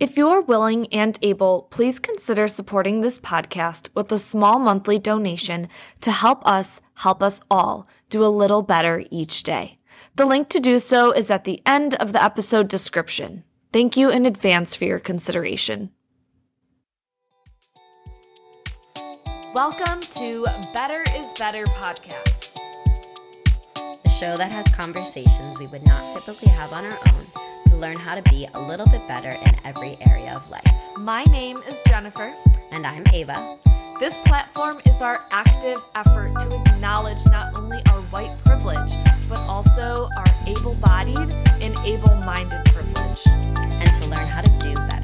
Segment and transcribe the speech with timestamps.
[0.00, 5.68] If you're willing and able, please consider supporting this podcast with a small monthly donation
[6.02, 9.80] to help us help us all do a little better each day.
[10.14, 13.42] The link to do so is at the end of the episode description.
[13.72, 15.90] Thank you in advance for your consideration.
[19.52, 22.54] Welcome to Better is Better podcast,
[24.04, 27.26] the show that has conversations we would not typically have on our own
[27.68, 30.64] to learn how to be a little bit better in every area of life.
[30.98, 32.32] My name is Jennifer.
[32.70, 33.34] And I'm Ava.
[34.00, 38.94] This platform is our active effort to acknowledge not only our white privilege,
[39.28, 43.20] but also our able bodied and able minded privilege.
[43.80, 44.98] And to learn how to do better.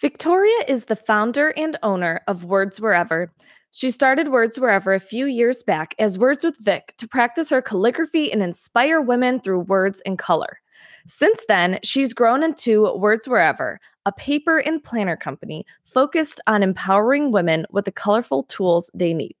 [0.00, 3.32] Victoria is the founder and owner of Words Wherever.
[3.72, 7.60] She started Words Wherever a few years back as Words with Vic to practice her
[7.60, 10.60] calligraphy and inspire women through words and color.
[11.08, 17.32] Since then, she's grown into Words Wherever, a paper and planner company focused on empowering
[17.32, 19.34] women with the colorful tools they need.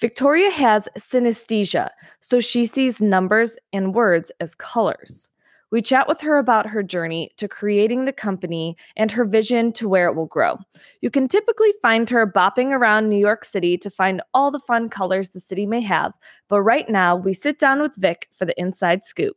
[0.00, 5.30] Victoria has synesthesia, so she sees numbers and words as colors.
[5.74, 9.88] We chat with her about her journey to creating the company and her vision to
[9.88, 10.56] where it will grow.
[11.00, 14.88] You can typically find her bopping around New York City to find all the fun
[14.88, 16.12] colors the city may have,
[16.48, 19.36] but right now we sit down with Vic for the inside scoop.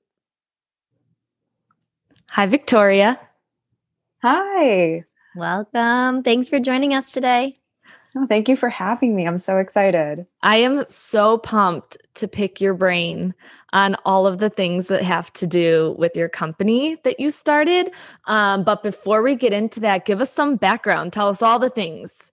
[2.28, 3.20] Hi, Victoria.
[4.22, 5.06] Hi.
[5.36, 6.22] Welcome.
[6.22, 7.56] Thanks for joining us today.
[8.20, 9.28] Oh, thank you for having me.
[9.28, 10.26] I'm so excited.
[10.42, 13.36] I am so pumped to pick your brain
[13.73, 17.92] on all of the things that have to do with your company that you started.
[18.26, 21.14] Um, but before we get into that, give us some background.
[21.14, 22.32] Tell us all the things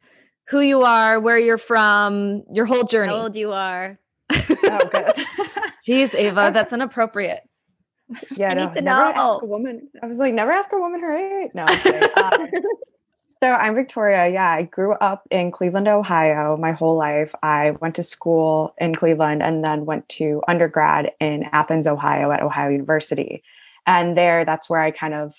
[0.48, 3.12] who you are, where you're from, your whole journey.
[3.12, 3.98] How old you are.
[4.32, 5.26] oh, good.
[5.86, 7.40] Jeez, Ava, that's inappropriate.
[8.36, 9.34] Yeah, I no, need to never know.
[9.34, 9.88] ask a woman.
[10.02, 11.50] I was like, never ask a woman her age.
[11.52, 11.64] No.
[13.44, 14.26] So I'm Victoria.
[14.30, 17.34] Yeah, I grew up in Cleveland, Ohio my whole life.
[17.42, 22.40] I went to school in Cleveland and then went to undergrad in Athens, Ohio at
[22.42, 23.42] Ohio University.
[23.86, 25.34] And there, that's where I kind of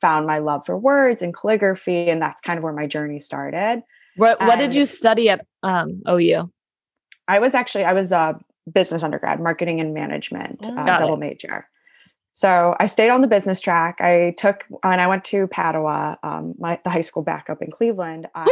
[0.00, 2.08] found my love for words and calligraphy.
[2.08, 3.82] And that's kind of where my journey started.
[4.16, 6.50] What What did you study at um, OU?
[7.28, 8.40] I was actually, I was a
[8.72, 10.78] business undergrad, marketing and management, Oh.
[10.78, 11.68] uh, double major.
[12.34, 14.00] So I stayed on the business track.
[14.00, 17.70] I took when I went to Padua, um, my the high school back up in
[17.70, 18.26] Cleveland.
[18.34, 18.44] I,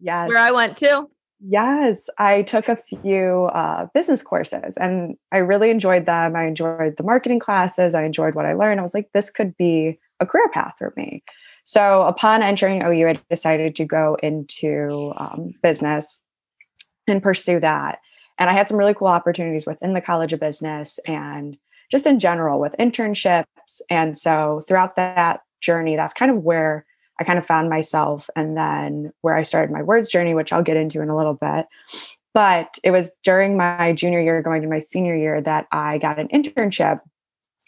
[0.00, 1.06] yes, That's where I went to.
[1.38, 6.34] yes, I took a few uh, business courses, and I really enjoyed them.
[6.34, 7.94] I enjoyed the marketing classes.
[7.94, 8.80] I enjoyed what I learned.
[8.80, 11.22] I was like, this could be a career path for me.
[11.64, 16.22] So upon entering OU, I decided to go into um, business
[17.06, 17.98] and pursue that.
[18.38, 21.58] And I had some really cool opportunities within the College of Business and
[21.90, 23.44] just in general with internships.
[23.90, 26.84] And so throughout that journey, that's kind of where
[27.18, 30.62] I kind of found myself and then where I started my words journey, which I'll
[30.62, 31.66] get into in a little bit.
[32.34, 36.18] But it was during my junior year, going to my senior year, that I got
[36.18, 37.00] an internship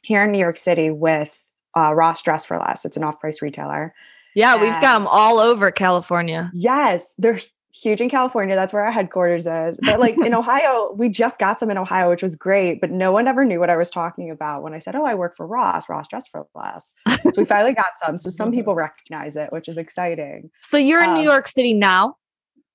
[0.03, 1.43] here in New York City with
[1.77, 2.85] uh, Ross Dress for Less.
[2.85, 3.95] It's an off price retailer.
[4.35, 6.51] Yeah, we've got them all over California.
[6.53, 7.41] Yes, they're
[7.83, 8.55] huge in California.
[8.55, 9.79] That's where our headquarters is.
[9.83, 12.81] But like in Ohio, we just got some in Ohio, which was great.
[12.81, 15.15] But no one ever knew what I was talking about when I said, "Oh, I
[15.15, 18.17] work for Ross, Ross Dress for Less." So we finally got some.
[18.17, 20.51] So some people recognize it, which is exciting.
[20.63, 22.17] So you're in Um, New York City now.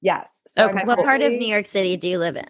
[0.02, 0.42] Yes.
[0.48, 0.80] So Okay.
[0.82, 2.48] I'm What part of New York City do you live in?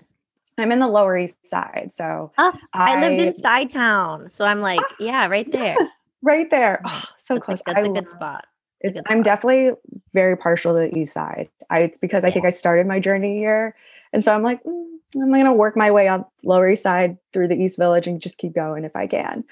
[0.58, 1.90] I'm in the Lower East Side.
[1.92, 4.30] So Ah, I, lived in I- Stuytown, Town.
[4.30, 5.76] So I'm like, yeah, right there.
[5.80, 6.82] Yes, right there.
[6.86, 7.60] Oh, so that's close.
[7.62, 8.46] a, that's I a good love- spot.
[8.84, 9.72] It's, good I'm definitely
[10.14, 11.50] very partial to the east side.
[11.70, 13.76] I, it's because I think I started my journey here.
[14.12, 14.86] And so I'm like, mm,
[15.16, 18.22] I'm going to work my way up Lower East Side through the East Village and
[18.22, 19.44] just keep going if I can.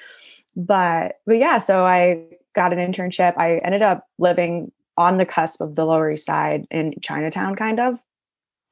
[0.55, 3.37] But, but yeah, so I got an internship.
[3.37, 7.79] I ended up living on the cusp of the Lower East Side in Chinatown, kind
[7.79, 7.99] of.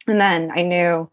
[0.08, 1.10] And then I knew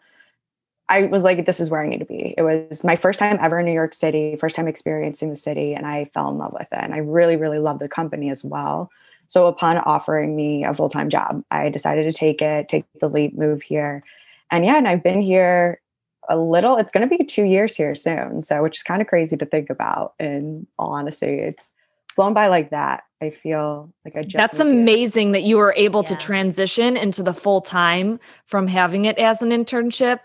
[0.88, 2.34] I was like, this is where I need to be.
[2.37, 5.75] It was my first time ever in New York City, first time experiencing the city,
[5.75, 6.78] and I fell in love with it.
[6.78, 8.90] And I really, really loved the company as well.
[9.28, 13.08] So upon offering me a full time job, I decided to take it, take the
[13.08, 14.02] leap, move here.
[14.50, 15.81] And yeah, and I've been here
[16.28, 18.43] a little, it's going to be two years here soon.
[18.43, 21.26] So, which is kind of crazy to think about in all honesty.
[21.26, 21.73] It's
[22.14, 23.05] flown by like that.
[23.23, 24.37] I feel like I just.
[24.37, 29.19] That's amazing that you were able to transition into the full time from having it
[29.19, 30.20] as an internship.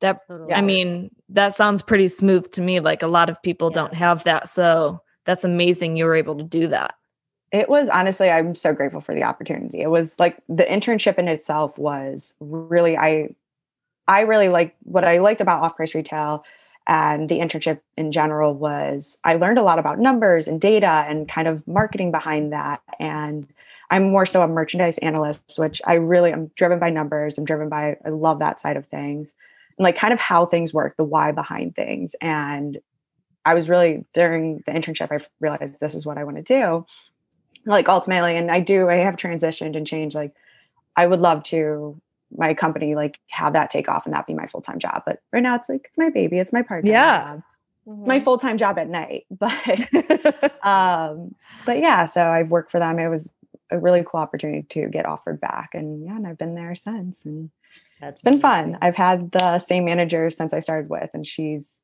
[0.00, 0.52] That Totally.
[0.52, 2.80] I mean, that sounds pretty smooth to me.
[2.80, 3.74] Like a lot of people Yeah.
[3.74, 4.48] don't have that.
[4.48, 6.94] So that's amazing you were able to do that.
[7.50, 9.80] It was honestly, I'm so grateful for the opportunity.
[9.80, 13.34] It was like the internship in itself was really, I,
[14.06, 16.44] I really like what I liked about off price retail
[16.86, 21.28] and the internship in general was I learned a lot about numbers and data and
[21.28, 22.82] kind of marketing behind that.
[22.98, 23.46] And
[23.90, 27.38] I'm more so a merchandise analyst, which I really am driven by numbers.
[27.38, 29.32] I'm driven by, I love that side of things
[29.78, 32.14] and like kind of how things work, the why behind things.
[32.20, 32.78] And
[33.44, 36.86] I was really during the internship, I realized this is what I want to do.
[37.68, 40.16] Like ultimately, and I do, I have transitioned and changed.
[40.16, 40.34] Like
[40.96, 42.00] I would love to
[42.36, 45.02] my company like have that take off and that be my full-time job.
[45.06, 47.18] But right now it's like it's my baby, it's my part-time yeah.
[47.18, 47.42] job.
[47.86, 48.06] Mm-hmm.
[48.06, 49.26] My full-time job at night.
[49.38, 51.34] But um
[51.64, 52.98] but yeah, so I've worked for them.
[52.98, 53.30] It was
[53.70, 55.70] a really cool opportunity to get offered back.
[55.74, 57.24] And yeah, and I've been there since.
[57.24, 57.50] And
[58.00, 58.78] That's it's been fun.
[58.80, 61.80] I've had the same manager since I started with, and she's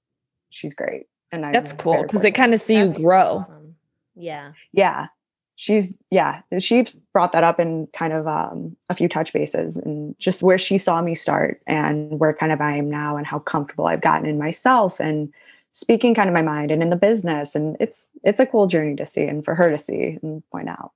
[0.50, 1.06] she's great.
[1.32, 3.32] And that's I'm cool because they kind of see That's you grow.
[3.32, 3.76] Awesome.
[4.14, 4.52] Yeah.
[4.72, 5.08] Yeah.
[5.56, 10.18] She's yeah, she brought that up in kind of um, a few touch bases and
[10.18, 13.38] just where she saw me start and where kind of I am now and how
[13.38, 15.32] comfortable I've gotten in myself and
[15.70, 18.96] speaking kind of my mind and in the business and it's it's a cool journey
[18.96, 20.92] to see and for her to see and point out.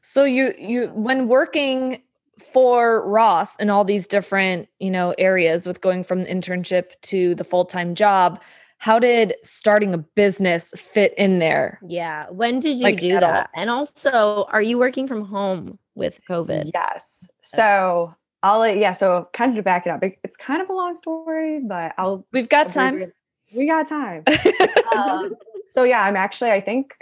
[0.00, 2.02] So you you when working
[2.40, 7.44] for Ross in all these different, you know, areas with going from internship to the
[7.44, 8.42] full-time job,
[8.82, 11.78] how did starting a business fit in there?
[11.86, 12.26] Yeah.
[12.30, 13.22] When did you like, do that?
[13.22, 13.44] All?
[13.54, 16.72] And also, are you working from home with COVID?
[16.74, 17.24] Yes.
[17.42, 18.12] So
[18.42, 20.02] I'll yeah, so kind of to back it up.
[20.02, 23.12] it's kind of a long story, but I'll we've got I'll time.
[23.54, 24.24] We got time.
[24.96, 25.36] um,
[25.68, 26.96] so yeah, I'm actually, I think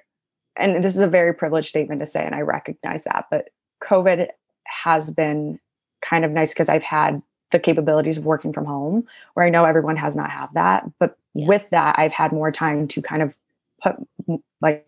[0.57, 3.49] and this is a very privileged statement to say, and I recognize that, but
[3.83, 4.29] COVID
[4.65, 5.59] has been
[6.03, 9.65] kind of nice because I've had the capabilities of working from home where I know
[9.65, 10.85] everyone has not have that.
[10.99, 11.47] But yeah.
[11.47, 13.37] with that, I've had more time to kind of
[13.83, 13.97] put
[14.61, 14.87] like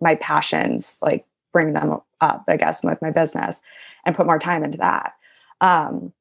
[0.00, 3.60] my passions, like bring them up, I guess, with my business
[4.04, 5.14] and put more time into that.
[5.60, 6.12] Um,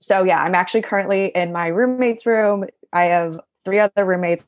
[0.00, 2.66] so yeah, I'm actually currently in my roommate's room.
[2.92, 4.46] I have three other roommates,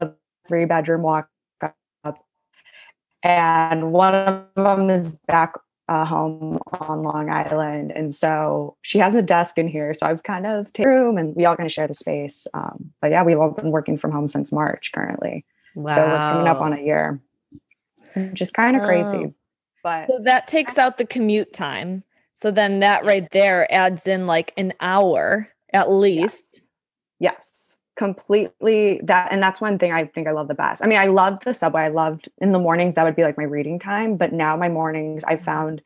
[0.00, 0.10] a
[0.48, 1.28] three bedroom walk
[2.04, 2.24] up,
[3.22, 5.54] and one of them is back
[5.88, 9.94] uh, home on Long Island, and so she has a desk in here.
[9.94, 12.46] So I've kind of taken room, and we all kind of share the space.
[12.54, 15.44] Um, but yeah, we've all been working from home since March currently.
[15.74, 15.92] Wow.
[15.92, 17.20] So we're coming up on a year,
[18.14, 18.86] which is kind of oh.
[18.86, 19.34] crazy.
[19.82, 22.02] But so that takes out the commute time.
[22.34, 26.60] So then that right there adds in like an hour at least.
[27.18, 27.36] Yes.
[27.44, 30.84] yes completely that and that's one thing i think i love the best.
[30.84, 31.82] I mean i loved the subway.
[31.82, 34.68] I loved in the mornings that would be like my reading time but now my
[34.68, 35.44] mornings i mm-hmm.
[35.44, 35.82] found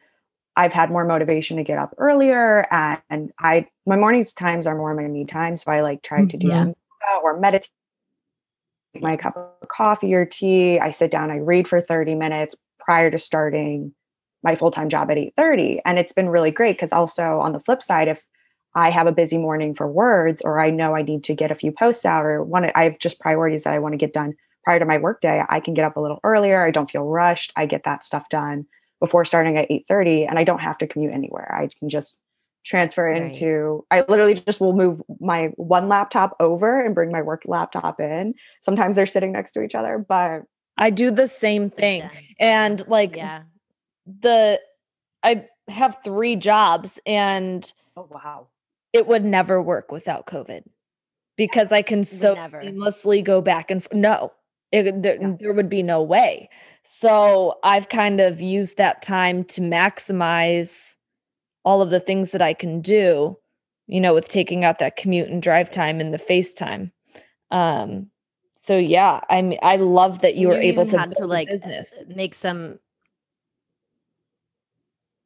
[0.57, 4.77] i've had more motivation to get up earlier and, and i my mornings times are
[4.77, 6.51] more my me time so i like try to do mm-hmm.
[6.51, 6.59] yeah.
[6.59, 6.75] some
[7.23, 7.71] or meditate
[9.01, 10.81] my cup of coffee or tea.
[10.81, 13.95] I sit down i read for 30 minutes prior to starting
[14.43, 17.83] my full-time job at 8.30 and it's been really great because also on the flip
[17.83, 18.25] side if
[18.75, 21.57] I have a busy morning for words, or I know I need to get a
[21.57, 24.35] few posts out, or one I have just priorities that I want to get done
[24.65, 25.43] prior to my workday.
[25.49, 26.65] I can get up a little earlier.
[26.65, 27.53] I don't feel rushed.
[27.57, 28.67] I get that stuff done
[29.01, 31.53] before starting at 8:30 and I don't have to commute anywhere.
[31.53, 32.21] I can just
[32.65, 33.23] transfer right.
[33.23, 38.01] into I literally just will move my one laptop over and bring my work laptop
[38.01, 38.35] in.
[38.61, 40.43] Sometimes they're sitting next to each other, but
[40.77, 42.03] I do the same thing.
[42.03, 42.11] Yeah.
[42.39, 43.43] And like yeah.
[44.07, 44.61] the
[45.23, 48.49] I have 3 jobs and oh wow
[48.93, 50.63] it would never work without COVID
[51.37, 52.61] because I can so never.
[52.61, 54.33] seamlessly go back and f- no,
[54.73, 55.35] it, there, yeah.
[55.41, 56.49] there would be no way.
[56.85, 60.97] So I've kind of used that time to maximize
[61.65, 63.39] all of the things that I can do,
[63.87, 66.91] you know, with taking out that commute and drive time and the FaceTime.
[67.51, 68.11] Um,
[68.61, 72.03] so yeah, I mean, I love that you, you were able to to like business.
[72.09, 72.79] make some.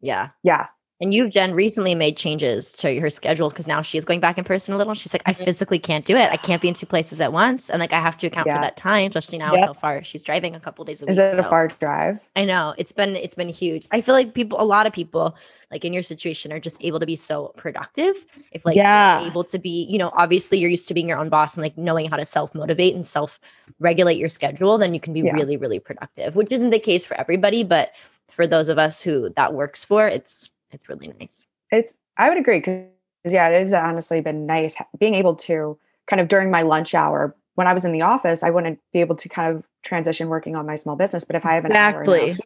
[0.00, 0.30] Yeah.
[0.42, 0.66] Yeah.
[1.01, 4.45] And you, Jen, recently made changes to her schedule because now she's going back in
[4.45, 4.95] person a little.
[4.95, 5.45] She's like, I mm-hmm.
[5.45, 6.31] physically can't do it.
[6.31, 7.69] I can't be in two places at once.
[7.69, 8.57] And like, I have to account yeah.
[8.57, 9.67] for that time, especially now yep.
[9.67, 11.13] how far she's driving a couple days a week.
[11.13, 11.41] Is it so.
[11.41, 12.21] a far drive?
[12.37, 13.87] I know it's been, it's been huge.
[13.91, 15.37] I feel like people, a lot of people
[15.73, 18.25] like in your situation are just able to be so productive.
[18.53, 19.27] If like, yeah.
[19.27, 21.77] able to be, you know, obviously you're used to being your own boss and like
[21.77, 23.41] knowing how to self motivate and self
[23.81, 25.33] regulate your schedule, then you can be yeah.
[25.33, 27.65] really, really productive, which isn't the case for everybody.
[27.65, 27.91] But
[28.29, 31.28] for those of us who that works for, it's, it's really nice.
[31.71, 32.85] It's I would agree because
[33.25, 37.35] yeah, it has honestly been nice being able to kind of during my lunch hour
[37.54, 40.57] when I was in the office, I wouldn't be able to kind of transition working
[40.57, 41.25] on my small business.
[41.25, 42.21] But if I have an exactly.
[42.21, 42.37] hour here,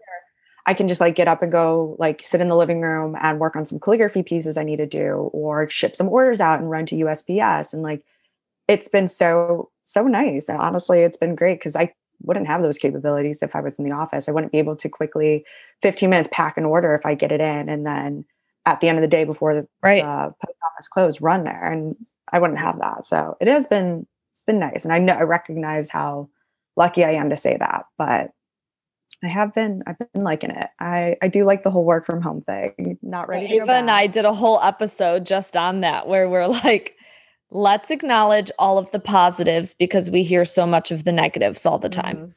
[0.67, 3.41] I can just like get up and go like sit in the living room and
[3.41, 6.71] work on some calligraphy pieces I need to do or ship some orders out and
[6.71, 7.73] run to USPS.
[7.73, 8.05] And like
[8.69, 10.49] it's been so, so nice.
[10.49, 11.95] And honestly, it's been great because I
[12.29, 14.29] wouldn't have those capabilities if I was in the office.
[14.29, 15.45] I wouldn't be able to quickly
[15.83, 18.27] 15 minutes pack an order if I get it in and then
[18.67, 20.05] at the end of the day before the right.
[20.05, 21.97] uh, post office closed run there and
[22.31, 23.07] I wouldn't have that.
[23.07, 26.29] So it has been it's been nice and I know I recognize how
[26.77, 28.31] lucky I am to say that, but
[29.25, 30.69] I have been I've been liking it.
[30.79, 32.99] I I do like the whole work from home thing.
[33.01, 36.95] Not ready Ava and I did a whole episode just on that where we're like
[37.51, 41.79] let's acknowledge all of the positives because we hear so much of the negatives all
[41.79, 42.17] the time.
[42.17, 42.33] Mm-hmm.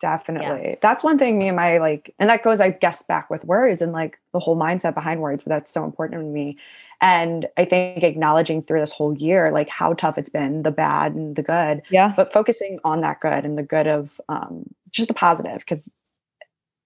[0.00, 0.70] Definitely.
[0.70, 0.74] Yeah.
[0.80, 3.82] That's one thing me and my like, and that goes, I guess, back with words
[3.82, 6.56] and like the whole mindset behind words, but that's so important to me.
[7.00, 11.14] And I think acknowledging through this whole year, like how tough it's been, the bad
[11.14, 11.82] and the good.
[11.90, 12.12] Yeah.
[12.16, 15.92] But focusing on that good and the good of um, just the positive, because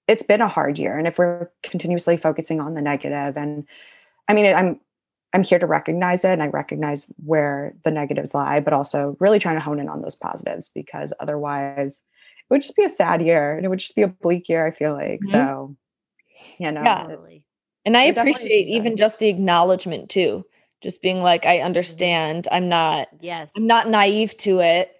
[0.08, 0.98] it's been a hard year.
[0.98, 3.66] And if we're continuously focusing on the negative, and
[4.28, 4.80] I mean, I'm
[5.32, 9.38] I'm here to recognize it and I recognize where the negatives lie, but also really
[9.38, 12.02] trying to hone in on those positives because otherwise
[12.38, 14.66] it would just be a sad year and it would just be a bleak year,
[14.66, 15.20] I feel like.
[15.20, 15.30] Mm-hmm.
[15.30, 15.76] So,
[16.58, 16.82] you know.
[16.82, 17.16] Yeah.
[17.84, 20.44] And I appreciate even just the acknowledgement too.
[20.82, 21.66] Just being like, I mm-hmm.
[21.66, 22.48] understand.
[22.52, 24.92] I'm not, yes, I'm not naive to it.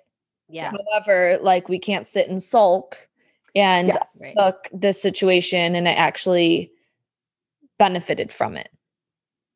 [0.48, 0.70] Yeah.
[0.70, 2.96] However, like we can't sit and sulk
[3.54, 4.80] and yes, suck right.
[4.80, 6.72] this situation and I actually
[7.78, 8.70] benefited from it.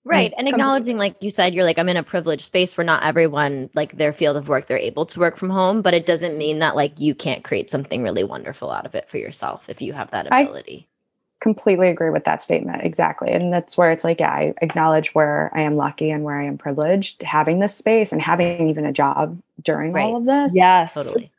[0.07, 0.33] Right.
[0.39, 3.71] And acknowledging, like you said, you're like, I'm in a privileged space where not everyone,
[3.75, 6.61] like their field of work, they're able to work from home, but it doesn't mean
[6.61, 9.93] that like you can't create something really wonderful out of it for yourself if you
[9.95, 10.87] have that ability.
[10.89, 12.85] I completely agree with that statement.
[12.85, 13.33] Exactly.
[13.33, 16.45] And that's where it's like, yeah, I acknowledge where I am lucky and where I
[16.45, 20.05] am privileged having this space and having even a job during right.
[20.05, 20.55] all of this.
[20.55, 20.95] Yes.
[20.95, 21.33] Totally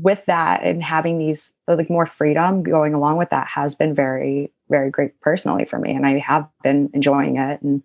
[0.00, 4.50] with that and having these like more freedom going along with that has been very
[4.68, 7.82] very great personally for me and i have been enjoying it and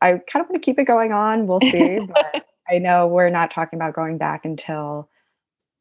[0.00, 3.30] i kind of want to keep it going on we'll see but i know we're
[3.30, 5.08] not talking about going back until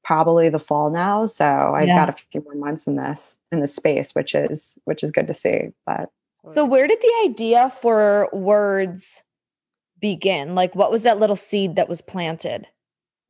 [0.04, 2.06] probably the fall now so i've yeah.
[2.06, 5.28] got a few more months in this in this space which is which is good
[5.28, 6.12] to see but
[6.52, 9.24] so where did the idea for words
[10.02, 12.68] begin like what was that little seed that was planted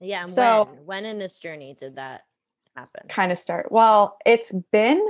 [0.04, 0.26] yeah.
[0.26, 2.22] So when, when in this journey did that
[2.76, 3.08] happen?
[3.08, 3.72] Kind of start.
[3.72, 5.02] Well, it's been,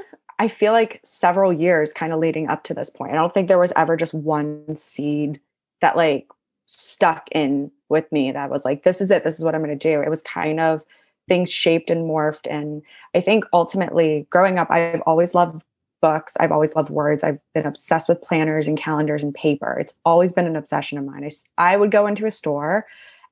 [0.44, 3.14] I feel like several years kind of leading up to this point.
[3.14, 5.40] I don't think there was ever just one seed
[5.80, 6.28] that like
[6.66, 9.24] stuck in with me that was like, this is it.
[9.24, 10.02] This is what I'm going to do.
[10.02, 10.82] It was kind of
[11.30, 12.46] things shaped and morphed.
[12.52, 12.82] And
[13.16, 15.64] I think ultimately growing up, I've always loved
[16.02, 16.36] books.
[16.38, 17.24] I've always loved words.
[17.24, 19.80] I've been obsessed with planners and calendars and paper.
[19.80, 21.24] It's always been an obsession of mine.
[21.24, 22.86] I, I would go into a store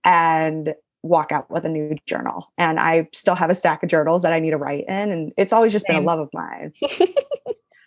[0.06, 2.52] and walk out with a new journal.
[2.58, 5.12] And I still have a stack of journals that I need to write in.
[5.12, 5.98] And it's always just Same.
[5.98, 6.74] been a love of mine.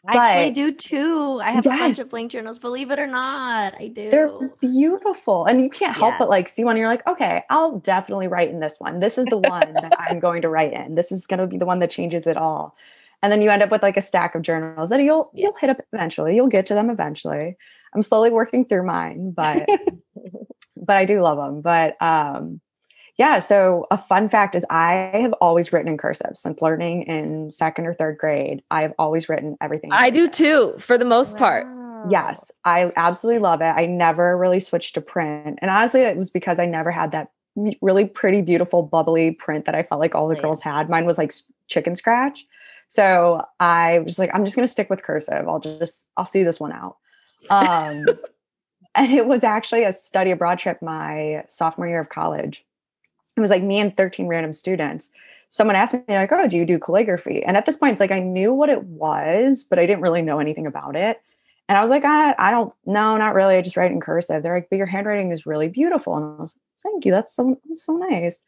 [0.06, 1.40] I actually do too.
[1.42, 1.76] I have yes.
[1.76, 3.74] a bunch of blank journals, believe it or not.
[3.80, 4.10] I do.
[4.10, 4.30] They're
[4.60, 5.46] beautiful.
[5.46, 6.18] And you can't help yeah.
[6.18, 9.00] but like see one, you're like, okay, I'll definitely write in this one.
[9.00, 10.94] This is the one that I'm going to write in.
[10.94, 12.76] This is going to be the one that changes it all.
[13.22, 15.44] And then you end up with like a stack of journals that you'll yeah.
[15.44, 16.36] you'll hit up eventually.
[16.36, 17.56] You'll get to them eventually.
[17.94, 19.66] I'm slowly working through mine, but
[20.76, 21.62] but I do love them.
[21.62, 22.60] But um
[23.16, 23.38] yeah.
[23.38, 27.86] So a fun fact is I have always written in cursive since learning in second
[27.86, 28.62] or third grade.
[28.70, 29.90] I have always written everything.
[29.92, 31.38] I do too, for the most wow.
[31.38, 31.66] part.
[32.10, 33.72] Yes, I absolutely love it.
[33.76, 35.58] I never really switched to print.
[35.62, 37.30] And honestly, it was because I never had that
[37.80, 40.90] really pretty, beautiful, bubbly print that I felt like all the girls had.
[40.90, 41.32] Mine was like
[41.68, 42.44] chicken scratch.
[42.88, 45.48] So I was like, I'm just going to stick with cursive.
[45.48, 46.96] I'll just, I'll see this one out.
[47.48, 48.04] Um,
[48.94, 52.64] and it was actually a study abroad trip my sophomore year of college
[53.36, 55.10] it was like me and 13 random students.
[55.48, 57.42] Someone asked me like oh do you do calligraphy?
[57.42, 60.22] And at this point it's like i knew what it was but i didn't really
[60.22, 61.20] know anything about it.
[61.68, 63.56] And i was like i, I don't no not really.
[63.56, 64.42] I just write in cursive.
[64.42, 66.16] They're like but your handwriting is really beautiful.
[66.16, 67.12] And i was like thank you.
[67.12, 68.42] That's so that's so nice.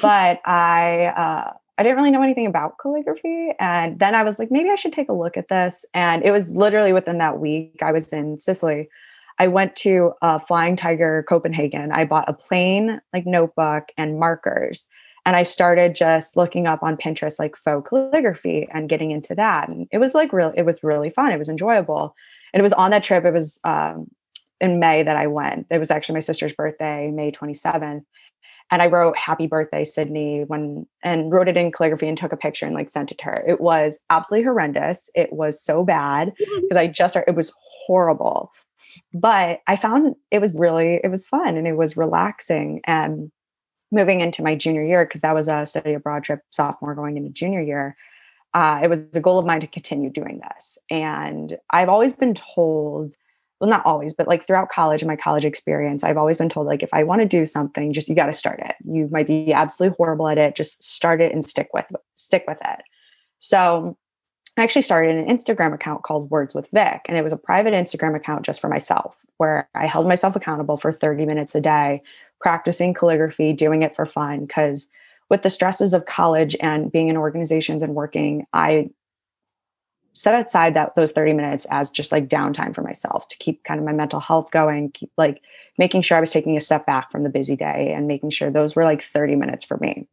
[0.00, 3.50] But i uh I didn't really know anything about calligraphy.
[3.60, 5.84] And then I was like, maybe I should take a look at this.
[5.92, 8.88] And it was literally within that week, I was in Sicily
[9.38, 11.92] I went to uh, Flying Tiger Copenhagen.
[11.92, 14.86] I bought a plain like notebook and markers.
[15.26, 19.68] And I started just looking up on Pinterest like faux calligraphy and getting into that.
[19.68, 21.32] And it was like real, it was really fun.
[21.32, 22.14] It was enjoyable.
[22.54, 23.24] And it was on that trip.
[23.24, 24.08] It was um,
[24.60, 25.66] in May that I went.
[25.68, 28.04] It was actually my sister's birthday, May 27th.
[28.70, 32.36] And I wrote happy birthday, Sydney, when and wrote it in calligraphy and took a
[32.36, 33.44] picture and like sent it to her.
[33.46, 35.08] It was absolutely horrendous.
[35.14, 37.52] It was so bad because I just it was
[37.86, 38.52] horrible
[39.12, 42.80] but I found it was really, it was fun and it was relaxing.
[42.84, 43.30] And
[43.92, 47.30] moving into my junior year, because that was a study abroad trip, sophomore going into
[47.30, 47.96] junior year,
[48.54, 50.78] uh, it was a goal of mine to continue doing this.
[50.90, 53.16] And I've always been told
[53.60, 56.66] well, not always, but like throughout college and my college experience, I've always been told
[56.66, 58.76] like if I want to do something, just you got to start it.
[58.84, 62.58] You might be absolutely horrible at it, just start it and stick with stick with
[62.62, 62.80] it.
[63.38, 63.96] So
[64.56, 67.74] I actually started an Instagram account called Words with Vic, and it was a private
[67.74, 72.02] Instagram account just for myself, where I held myself accountable for 30 minutes a day,
[72.40, 74.46] practicing calligraphy, doing it for fun.
[74.46, 74.86] Because
[75.28, 78.90] with the stresses of college and being in organizations and working, I
[80.16, 83.78] set aside that those 30 minutes as just like downtime for myself to keep kind
[83.78, 85.42] of my mental health going keep like
[85.76, 88.50] making sure i was taking a step back from the busy day and making sure
[88.50, 90.08] those were like 30 minutes for me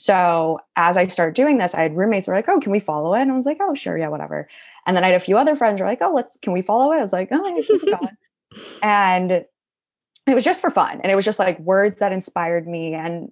[0.00, 2.78] so as i started doing this i had roommates who were like oh can we
[2.78, 3.22] follow it?
[3.22, 4.48] And i was like oh sure yeah whatever.
[4.86, 6.62] And then i had a few other friends who were like oh let's can we
[6.62, 6.98] follow it?
[6.98, 8.16] I was like oh yeah, keep going.
[8.82, 9.30] And
[10.26, 13.30] it was just for fun and it was just like words that inspired me and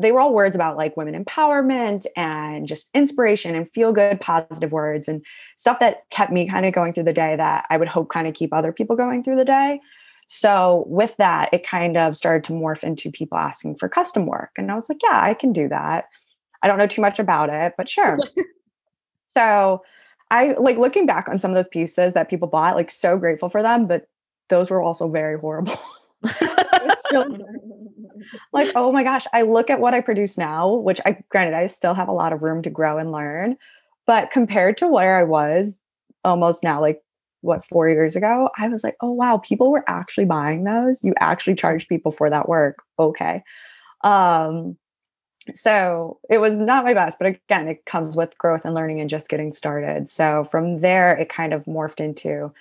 [0.00, 4.72] they were all words about like women empowerment and just inspiration and feel good positive
[4.72, 5.24] words and
[5.56, 8.26] stuff that kept me kind of going through the day that I would hope kind
[8.26, 9.80] of keep other people going through the day.
[10.32, 14.52] So with that, it kind of started to morph into people asking for custom work.
[14.56, 16.04] And I was like, yeah, I can do that.
[16.62, 18.16] I don't know too much about it, but sure.
[19.30, 19.82] so
[20.30, 23.48] I like looking back on some of those pieces that people bought, like so grateful
[23.48, 24.04] for them, but
[24.50, 25.80] those were also very horrible.
[27.00, 27.26] still,
[28.52, 31.66] like, oh my gosh, I look at what I produce now, which I granted I
[31.66, 33.56] still have a lot of room to grow and learn.
[34.06, 35.76] But compared to where I was
[36.24, 37.02] almost now, like
[37.42, 41.02] what, four years ago, I was like, oh wow, people were actually buying those.
[41.04, 42.82] You actually charge people for that work.
[42.98, 43.42] Okay.
[44.02, 44.76] Um,
[45.54, 49.10] so it was not my best, but again, it comes with growth and learning and
[49.10, 50.08] just getting started.
[50.08, 52.52] So from there, it kind of morphed into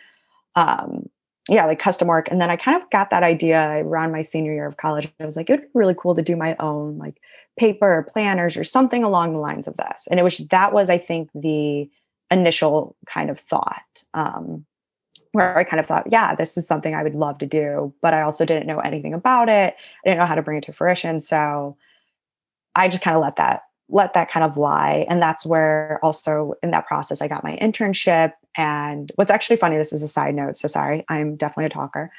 [0.55, 1.09] um,
[1.49, 2.29] yeah, like custom work.
[2.29, 5.11] And then I kind of got that idea around my senior year of college.
[5.19, 7.19] I was like, it would be really cool to do my own like
[7.57, 10.07] paper or planners or something along the lines of this.
[10.09, 11.89] And it was that was, I think, the
[12.31, 14.03] initial kind of thought.
[14.13, 14.65] Um,
[15.31, 18.15] where I kind of thought, yeah, this is something I would love to do, but
[18.15, 19.75] I also didn't know anything about it.
[19.75, 21.19] I didn't know how to bring it to fruition.
[21.19, 21.77] So
[22.75, 25.05] I just kind of let that let that kind of lie.
[25.09, 28.33] And that's where also in that process, I got my internship.
[28.55, 30.55] And what's actually funny, this is a side note.
[30.55, 32.11] So sorry, I'm definitely a talker.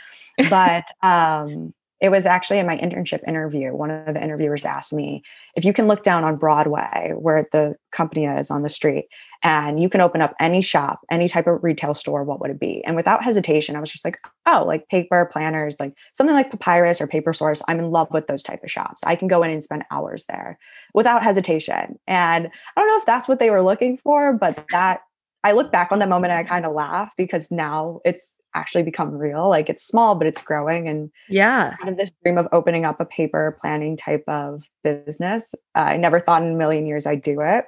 [0.48, 3.72] But um, it was actually in my internship interview.
[3.74, 5.22] One of the interviewers asked me
[5.54, 9.06] if you can look down on Broadway, where the company is on the street,
[9.42, 12.60] and you can open up any shop, any type of retail store, what would it
[12.60, 12.84] be?
[12.84, 17.00] And without hesitation, I was just like, oh, like paper planners, like something like Papyrus
[17.00, 17.62] or Paper Source.
[17.66, 19.00] I'm in love with those type of shops.
[19.04, 20.58] I can go in and spend hours there
[20.92, 21.98] without hesitation.
[22.06, 25.00] And I don't know if that's what they were looking for, but that
[25.42, 28.82] I look back on that moment and I kind of laugh because now it's actually
[28.82, 29.48] become real.
[29.48, 30.88] Like it's small, but it's growing.
[30.88, 35.54] And yeah, kind of this dream of opening up a paper planning type of business.
[35.74, 37.64] Uh, I never thought in a million years I'd do it.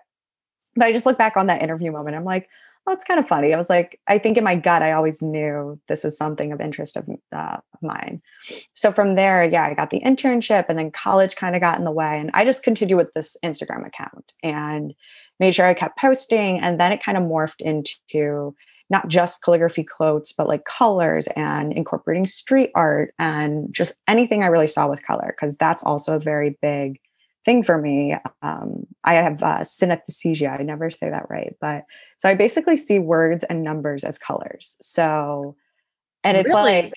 [0.77, 2.17] But I just look back on that interview moment.
[2.17, 2.49] I'm like,
[2.87, 3.55] oh, it's kind of funny.
[3.55, 6.61] I was like, I think in my gut, I always knew this was something of
[6.61, 8.21] interest of, uh, of mine.
[8.75, 11.85] So from there, yeah, I got the internship and then college kind of got in
[11.85, 12.19] the way.
[12.19, 14.95] And I just continued with this Instagram account and
[15.39, 16.59] made sure I kept posting.
[16.59, 18.57] And then it kind of morphed into
[18.91, 24.49] not just calligraphy quotes, but like colors and incorporating street art and just anything I
[24.49, 26.99] really saw with color, because that's also a very big
[27.45, 28.15] thing for me.
[28.43, 30.59] Um, I have uh, synesthesia.
[30.59, 31.85] I never say that right, but
[32.19, 34.77] so I basically see words and numbers as colors.
[34.81, 35.57] So,
[36.23, 36.83] and it's really?
[36.83, 36.93] like,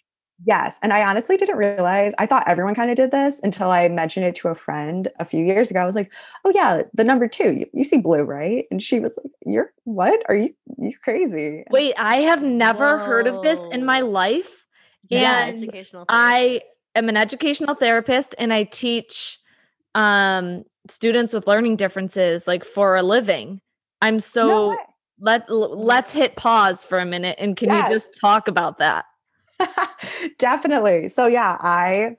[0.46, 0.78] yes.
[0.84, 4.26] And I honestly didn't realize, I thought everyone kind of did this until I mentioned
[4.26, 5.80] it to a friend a few years ago.
[5.80, 6.12] I was like,
[6.44, 8.68] oh, yeah, the number two, you, you see blue, right?
[8.70, 10.22] And she was like, you're what?
[10.30, 11.64] Are you, you crazy?
[11.72, 13.06] Wait, I have never Whoa.
[13.06, 14.66] heard of this in my life.
[15.12, 15.70] And
[16.10, 16.62] I
[16.96, 19.40] am an educational therapist and I teach
[19.96, 23.60] um students with learning differences like for a living.
[24.02, 24.78] I'm so no
[25.20, 27.90] let let's hit pause for a minute and can yes.
[27.90, 29.06] you just talk about that?
[30.38, 31.08] Definitely.
[31.08, 32.18] So yeah, I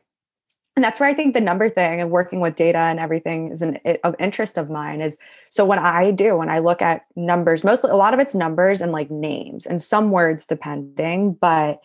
[0.77, 3.62] and that's where I think the number thing and working with data and everything is
[3.62, 5.17] an of interest of mine is
[5.51, 8.81] so when I do when I look at numbers mostly a lot of it's numbers
[8.81, 11.81] and like names and some words depending but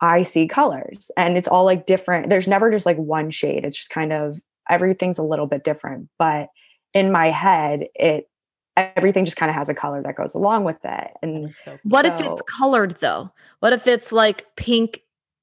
[0.00, 3.76] I see colors and it's all like different there's never just like one shade it's
[3.76, 6.48] just kind of everything's a little bit different but
[6.94, 8.28] in my head it
[8.76, 12.06] everything just kind of has a color that goes along with it and so, what
[12.06, 13.30] so, if it's colored though?
[13.60, 15.02] What if it's like pink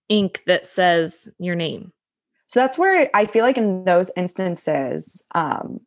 [0.10, 1.92] ink that says your name?
[2.48, 5.82] So that's where i feel like in those instances um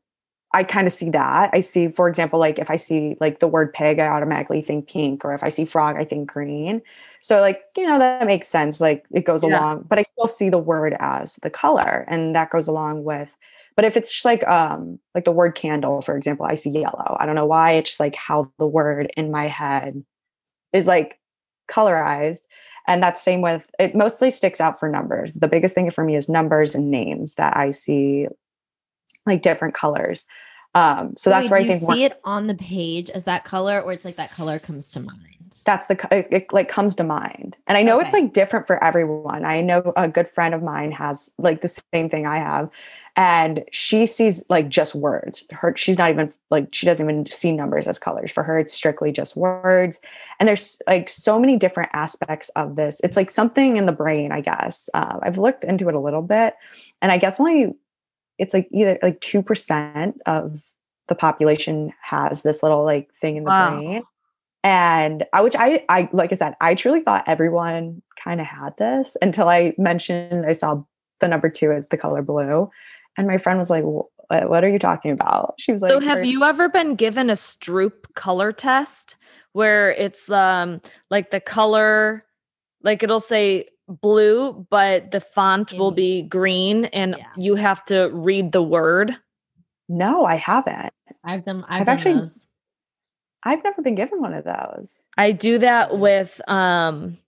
[0.53, 1.51] I kind of see that.
[1.53, 4.89] I see, for example, like if I see like the word pig, I automatically think
[4.89, 6.83] pink, or if I see frog, I think green.
[7.21, 8.81] So, like, you know, that makes sense.
[8.81, 9.61] Like it goes yeah.
[9.61, 13.29] along, but I still see the word as the color, and that goes along with.
[13.77, 17.17] But if it's just like um like the word candle, for example, I see yellow.
[17.21, 17.73] I don't know why.
[17.73, 20.05] It's just like how the word in my head
[20.73, 21.21] is like
[21.69, 22.41] colorized.
[22.89, 25.35] And that's same with it mostly sticks out for numbers.
[25.35, 28.27] The biggest thing for me is numbers and names that I see
[29.31, 30.27] like different colors.
[30.75, 33.93] Um, so that's where I think see it on the page as that color, or
[33.93, 35.27] it's like that color comes to mind.
[35.65, 38.05] That's the it, it like comes to mind, and I know okay.
[38.05, 39.45] it's like different for everyone.
[39.45, 42.71] I know a good friend of mine has like the same thing I have,
[43.17, 45.45] and she sees like just words.
[45.51, 48.31] Her she's not even like she doesn't even see numbers as colors.
[48.31, 50.01] For her, it's strictly just words.
[50.39, 53.01] And there's like so many different aspects of this.
[53.03, 54.89] It's like something in the brain, I guess.
[54.95, 56.55] Uh, I've looked into it a little bit,
[57.03, 57.75] and I guess only
[58.41, 60.63] it's like either like 2% of
[61.07, 63.71] the population has this little like thing in the wow.
[63.71, 64.03] brain
[64.63, 68.77] and I, which I, I, like I said, I truly thought everyone kind of had
[68.77, 70.83] this until I mentioned I saw
[71.21, 72.71] the number two as the color blue,
[73.17, 76.25] and my friend was like, "What are you talking about?" She was like, "So have
[76.25, 79.17] you ever been given a Stroop color test
[79.53, 82.25] where it's um like the color,
[82.83, 87.27] like it'll say blue, but the font will be green and yeah.
[87.37, 89.17] you have to read the word?
[89.89, 90.93] No, I haven't.
[91.25, 92.47] I've done I've, I've done actually those.
[93.43, 95.01] I've never been given one of those.
[95.19, 97.19] I do that with um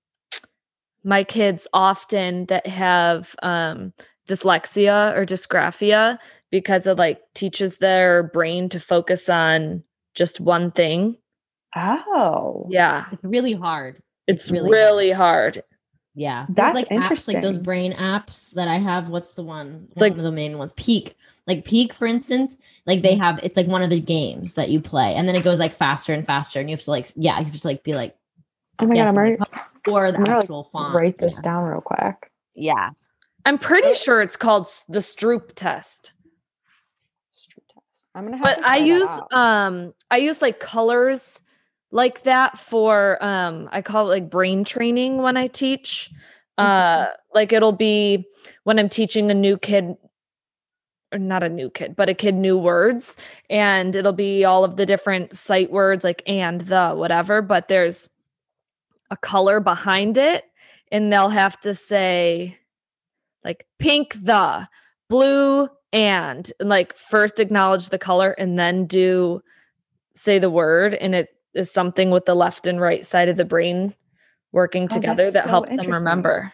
[1.04, 3.92] my kids often that have um
[4.28, 6.18] dyslexia or dysgraphia
[6.50, 9.82] because it like teaches their brain to focus on
[10.14, 11.16] just one thing.
[11.74, 12.66] Oh.
[12.70, 13.06] Yeah.
[13.10, 14.02] It's really hard.
[14.26, 15.56] It's, it's really, really hard.
[15.56, 15.64] hard.
[16.14, 16.46] Yeah.
[16.48, 17.36] That's like interesting.
[17.36, 19.08] apps like those brain apps that I have.
[19.08, 19.88] What's the one?
[19.92, 20.72] It's one like of the main ones.
[20.72, 21.16] Peak.
[21.46, 23.22] Like Peak, for instance, like they mm-hmm.
[23.22, 25.72] have it's like one of the games that you play, and then it goes like
[25.72, 28.16] faster and faster, and you have to like yeah, you have to like be like
[28.78, 29.36] Oh my god, I'm ready
[29.88, 30.94] or the I'm actual like font.
[30.94, 31.50] Write this yeah.
[31.50, 32.30] down real quick.
[32.54, 32.90] Yeah.
[33.44, 36.12] I'm pretty sure it's called the Stroop test.
[37.34, 38.06] Stroop test.
[38.14, 41.40] I'm gonna have But I use um I use like colors
[41.92, 46.10] like that for um I call it like brain training when I teach.
[46.58, 47.12] Uh mm-hmm.
[47.34, 48.26] like it'll be
[48.64, 49.94] when I'm teaching a new kid
[51.12, 53.16] or not a new kid, but a kid new words
[53.48, 58.08] and it'll be all of the different sight words like and the whatever, but there's
[59.10, 60.44] a color behind it
[60.90, 62.58] and they'll have to say
[63.44, 64.66] like pink the
[65.08, 69.42] blue and, and like first acknowledge the color and then do
[70.14, 73.44] say the word and it is something with the left and right side of the
[73.44, 73.94] brain
[74.52, 76.52] working oh, together that so helps them remember.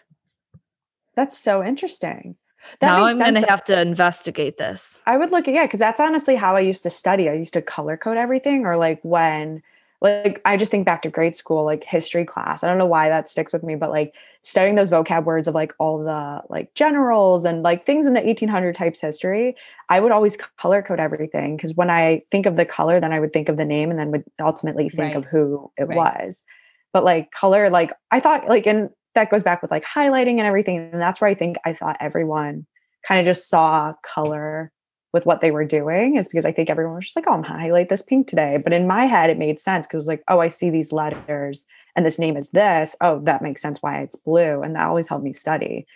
[1.14, 2.36] That's so interesting.
[2.80, 4.98] That now I'm going to have to investigate this.
[5.06, 7.28] I would look at yeah, because that's honestly how I used to study.
[7.28, 9.62] I used to color code everything, or like when
[10.00, 12.62] like I just think back to grade school, like history class.
[12.62, 15.54] I don't know why that sticks with me, but like studying those vocab words of
[15.54, 19.56] like all the like generals and like things in the 1800 types history,
[19.88, 23.18] I would always color code everything because when I think of the color, then I
[23.18, 25.16] would think of the name and then would ultimately think right.
[25.16, 25.96] of who it right.
[25.96, 26.44] was.
[26.92, 30.42] But like color, like I thought, like, and that goes back with like highlighting and
[30.42, 30.90] everything.
[30.92, 32.66] And that's where I think I thought everyone
[33.06, 34.70] kind of just saw color
[35.12, 37.42] with what they were doing is because I think everyone was just like, oh, I'm
[37.42, 38.58] gonna highlight this pink today.
[38.62, 40.92] But in my head, it made sense because it was like, oh, I see these
[40.92, 41.64] letters
[41.96, 42.94] and this name is this.
[43.00, 44.62] Oh, that makes sense why it's blue.
[44.62, 45.86] And that always helped me study.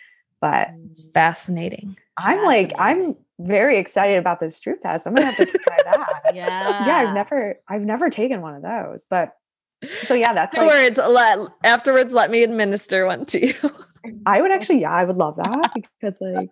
[0.41, 1.97] But it's fascinating.
[2.19, 2.73] I'm like.
[2.79, 5.07] I'm very excited about this Stroop test.
[5.07, 6.35] I'm gonna have to try that.
[6.35, 6.87] yeah.
[6.87, 6.97] Yeah.
[6.97, 9.07] I've never, I've never taken one of those.
[9.09, 9.37] But
[10.05, 10.97] so yeah, that's afterwards.
[10.97, 13.55] Like, let afterwards, let me administer one to you.
[14.27, 16.51] I would actually, yeah, I would love that because like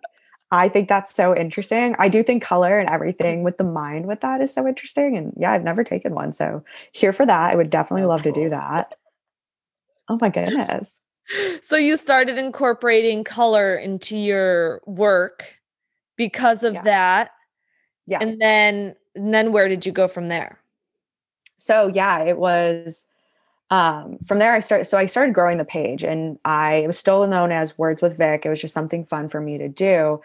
[0.51, 1.95] I think that's so interesting.
[1.97, 5.15] I do think color and everything with the mind with that is so interesting.
[5.15, 6.33] And yeah, I've never taken one.
[6.33, 7.51] So here for that.
[7.51, 8.93] I would definitely oh, love to do that.
[10.09, 10.99] Oh my goodness.
[11.61, 15.61] So you started incorporating color into your work
[16.17, 16.81] because of yeah.
[16.81, 17.31] that.
[18.05, 18.17] Yeah.
[18.19, 20.59] And then and then where did you go from there?
[21.57, 23.05] So yeah, it was
[23.71, 24.85] um, from there, I started.
[24.85, 28.45] So I started growing the page, and I was still known as Words with Vic.
[28.45, 30.19] It was just something fun for me to do,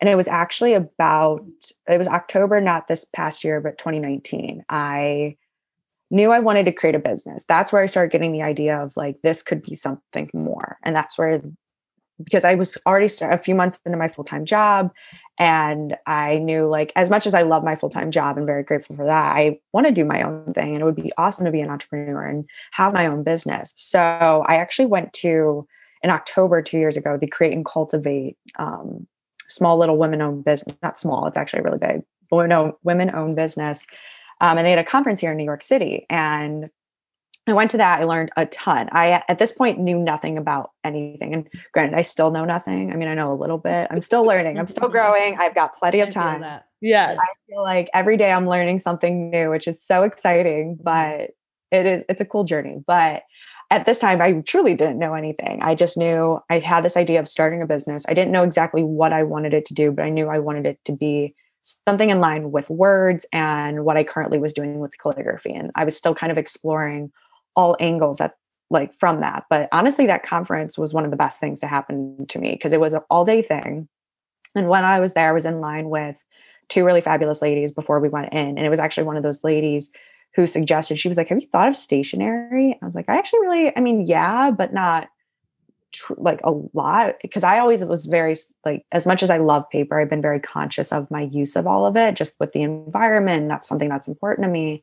[0.00, 1.42] and it was actually about.
[1.88, 4.64] It was October, not this past year, but 2019.
[4.68, 5.36] I
[6.10, 7.44] knew I wanted to create a business.
[7.44, 10.96] That's where I started getting the idea of like this could be something more, and
[10.96, 11.40] that's where
[12.22, 14.90] because I was already start, a few months into my full time job,
[15.38, 18.62] and I knew like as much as I love my full time job and very
[18.62, 21.46] grateful for that, I want to do my own thing, and it would be awesome
[21.46, 23.72] to be an entrepreneur and have my own business.
[23.76, 25.66] So I actually went to
[26.02, 29.06] in October two years ago the Create and Cultivate um,
[29.48, 30.76] small little women owned business.
[30.82, 32.02] Not small, it's actually really big.
[32.30, 33.80] Women owned business.
[34.40, 36.70] Um, and they had a conference here in New York City, and
[37.50, 38.00] I went to that.
[38.00, 38.88] I learned a ton.
[38.92, 41.34] I, at this point, knew nothing about anything.
[41.34, 42.92] And granted, I still know nothing.
[42.92, 43.88] I mean, I know a little bit.
[43.90, 44.58] I'm still learning.
[44.58, 45.36] I'm still growing.
[45.38, 46.44] I've got plenty of time.
[46.80, 47.18] Yes.
[47.20, 50.82] I feel like every day I'm learning something new, which is so exciting, mm-hmm.
[50.82, 51.30] but
[51.70, 52.82] it is, it's a cool journey.
[52.86, 53.24] But
[53.70, 55.60] at this time, I truly didn't know anything.
[55.62, 58.04] I just knew I had this idea of starting a business.
[58.08, 60.64] I didn't know exactly what I wanted it to do, but I knew I wanted
[60.64, 61.34] it to be
[61.86, 65.52] something in line with words and what I currently was doing with calligraphy.
[65.52, 67.12] And I was still kind of exploring
[67.58, 68.36] all angles at
[68.70, 69.44] like from that.
[69.50, 72.72] But honestly, that conference was one of the best things to happen to me because
[72.72, 73.88] it was an all day thing.
[74.54, 76.22] And when I was there, I was in line with
[76.68, 78.56] two really fabulous ladies before we went in.
[78.56, 79.92] And it was actually one of those ladies
[80.34, 82.78] who suggested, she was like, Have you thought of stationery?
[82.80, 85.08] I was like, I actually really, I mean, yeah, but not
[85.92, 87.14] tr- like a lot.
[87.22, 90.40] Because I always was very, like, as much as I love paper, I've been very
[90.40, 93.48] conscious of my use of all of it, just with the environment.
[93.48, 94.82] That's something that's important to me.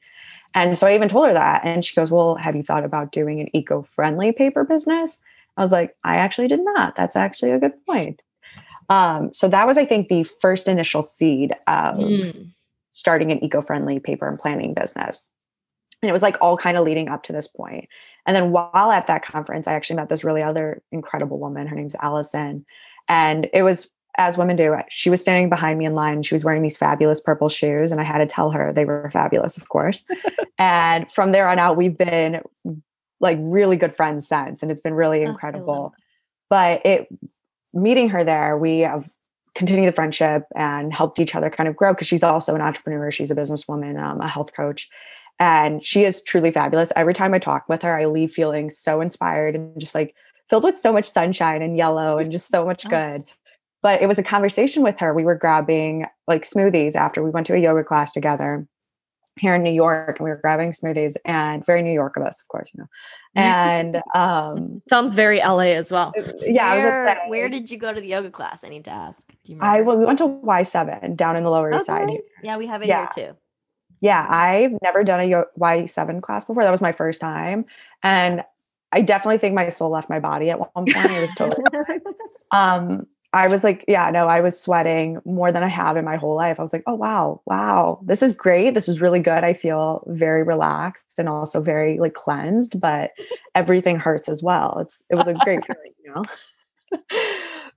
[0.56, 1.63] And so I even told her that.
[1.63, 5.18] And she goes, Well, have you thought about doing an eco friendly paper business?
[5.58, 6.96] I was like, I actually did not.
[6.96, 8.22] That's actually a good point.
[8.89, 12.52] Um, so that was, I think, the first initial seed of mm.
[12.94, 15.30] starting an eco friendly paper and planning business.
[16.02, 17.88] And it was like all kind of leading up to this point.
[18.26, 21.68] And then while at that conference, I actually met this really other incredible woman.
[21.68, 22.65] Her name's Allison.
[23.08, 26.23] And it was as women do, she was standing behind me in line.
[26.23, 29.10] She was wearing these fabulous purple shoes, and I had to tell her they were
[29.10, 30.04] fabulous, of course.
[30.58, 32.41] and from there on out, we've been
[33.19, 35.93] like really good friends since, and it's been really oh, incredible.
[35.93, 36.01] Oh,
[36.49, 37.08] but it
[37.73, 39.08] meeting her there, we have
[39.54, 43.12] continued the friendship and helped each other kind of grow because she's also an entrepreneur.
[43.12, 44.89] She's a businesswoman, um, a health coach,
[45.39, 46.91] and she is truly fabulous.
[46.95, 50.15] Every time I talk with her, I leave feeling so inspired and just like
[50.49, 52.89] filled with so much sunshine and yellow and just so much oh.
[52.89, 53.25] good.
[53.86, 55.13] But it was a conversation with her.
[55.13, 58.67] We were grabbing like smoothies after we went to a yoga class together
[59.38, 62.41] here in New York and we were grabbing smoothies and very New York of us,
[62.41, 62.88] of course, you know.
[63.36, 66.13] And um sounds very LA as well.
[66.17, 68.63] Uh, yeah, where, I was saying, where did you go to the yoga class?
[68.63, 69.21] I need to ask.
[69.43, 69.78] Do you remember?
[69.78, 72.10] I well, we went to Y7 down in the Lower East Side.
[72.10, 72.21] Here.
[72.41, 73.08] Yeah, we have it yeah.
[73.15, 73.38] here too.
[74.02, 76.63] Yeah, I've never done a Y7 class before.
[76.63, 77.65] That was my first time.
[78.02, 78.43] And
[78.91, 81.12] I definitely think my soul left my body at one point.
[81.12, 81.63] It was totally
[82.52, 86.15] um I was like, yeah, no, I was sweating more than I have in my
[86.15, 86.58] whole life.
[86.58, 88.74] I was like, oh wow, wow, this is great.
[88.74, 89.43] This is really good.
[89.43, 93.12] I feel very relaxed and also very like cleansed, but
[93.56, 94.78] everything hurts as well.
[94.80, 96.24] It's it was a great feeling, you know.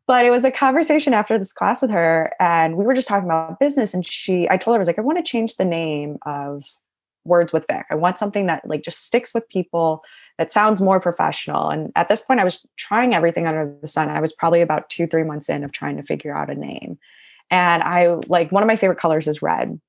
[0.07, 3.29] but it was a conversation after this class with her, and we were just talking
[3.29, 3.95] about business.
[3.95, 6.63] And she, I told her, I was like, I want to change the name of
[7.25, 7.85] words with Vic.
[7.91, 10.05] I want something that like just sticks with people
[10.39, 11.69] that sounds more professional.
[11.69, 14.09] And at this point, I was trying everything under the sun.
[14.09, 16.99] I was probably about two, three months in of trying to figure out a name.
[17.51, 19.81] And I like one of my favorite colors is red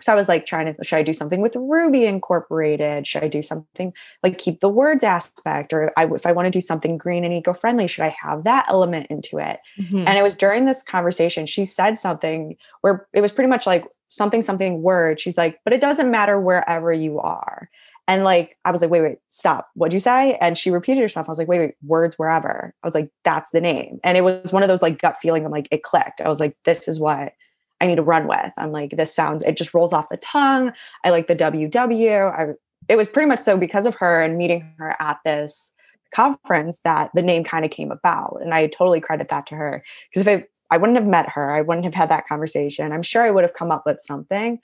[0.00, 3.06] so I was like trying to should I do something with Ruby incorporated?
[3.06, 5.72] Should I do something like keep the words aspect?
[5.72, 8.44] Or I, if I want to do something green and eco friendly, should I have
[8.44, 9.58] that element into it?
[9.80, 10.04] Mm-hmm.
[10.06, 13.86] And it was during this conversation, she said something where it was pretty much like
[14.08, 15.18] something, something word.
[15.18, 17.70] She's like, but it doesn't matter wherever you are.
[18.08, 19.68] And like, I was like, wait, wait, stop.
[19.74, 20.38] What'd you say?
[20.40, 21.28] And she repeated herself.
[21.28, 22.72] I was like, wait, wait, words wherever.
[22.82, 23.98] I was like, that's the name.
[24.04, 25.44] And it was one of those like gut feeling.
[25.44, 26.20] I'm like, it clicked.
[26.20, 27.32] I was like, this is what
[27.80, 28.52] I need to run with.
[28.56, 30.72] I'm like, this sounds, it just rolls off the tongue.
[31.04, 32.32] I like the WW.
[32.32, 32.54] I,
[32.88, 35.72] it was pretty much so because of her and meeting her at this
[36.14, 38.38] conference that the name kind of came about.
[38.40, 39.82] And I totally credit that to her.
[40.10, 42.92] Because if I, I wouldn't have met her, I wouldn't have had that conversation.
[42.92, 44.60] I'm sure I would have come up with something.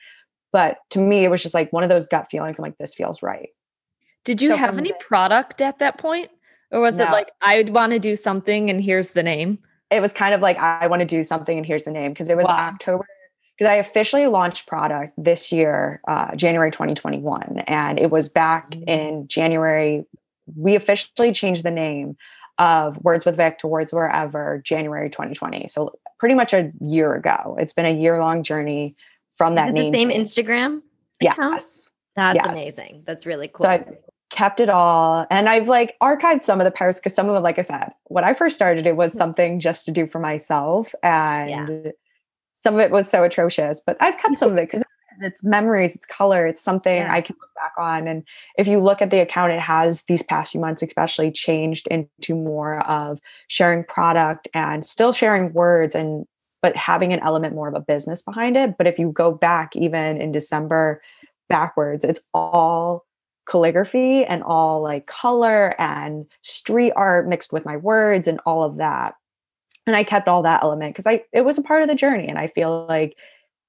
[0.52, 2.58] But to me, it was just like one of those gut feelings.
[2.58, 3.48] I'm like, this feels right.
[4.24, 6.30] Did you so have any product at that point?
[6.70, 7.04] Or was no.
[7.04, 9.58] it like, I would want to do something and here's the name?
[9.92, 12.28] it was kind of like I want to do something and here's the name because
[12.28, 12.70] it was wow.
[12.72, 13.06] October
[13.56, 18.88] because I officially launched product this year, uh, January 2021, and it was back mm-hmm.
[18.88, 20.04] in January.
[20.56, 22.16] We officially changed the name
[22.58, 25.68] of Words with Vic to Words Wherever January 2020.
[25.68, 27.56] So pretty much a year ago.
[27.60, 28.96] It's been a year long journey
[29.42, 29.90] from that name.
[29.90, 30.10] The same.
[30.10, 30.82] Instagram.
[31.20, 31.54] Account?
[31.54, 31.90] Yes.
[32.14, 32.46] That's yes.
[32.46, 33.02] amazing.
[33.06, 33.64] That's really cool.
[33.64, 33.88] So I've
[34.30, 37.42] kept it all and i've like archived some of the posts because some of them
[37.42, 39.18] like i said when i first started it was hmm.
[39.18, 41.90] something just to do for myself and yeah.
[42.62, 44.82] some of it was so atrocious but i've kept some of it because
[45.20, 47.12] it's memories it's color it's something yeah.
[47.12, 48.24] i can look back on and
[48.56, 52.34] if you look at the account it has these past few months especially changed into
[52.34, 56.24] more of sharing product and still sharing words and
[56.62, 59.74] but having an element more of a business behind it but if you go back
[59.76, 61.02] even in december
[61.48, 63.04] backwards it's all
[63.46, 68.76] calligraphy and all like color and street art mixed with my words and all of
[68.76, 69.14] that.
[69.86, 72.28] And I kept all that element because I it was a part of the journey.
[72.28, 73.16] And I feel like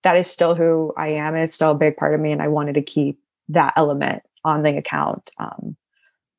[0.03, 1.36] that is still who I am.
[1.36, 2.32] It's still a big part of me.
[2.32, 5.32] And I wanted to keep that element on the account.
[5.38, 5.75] Um,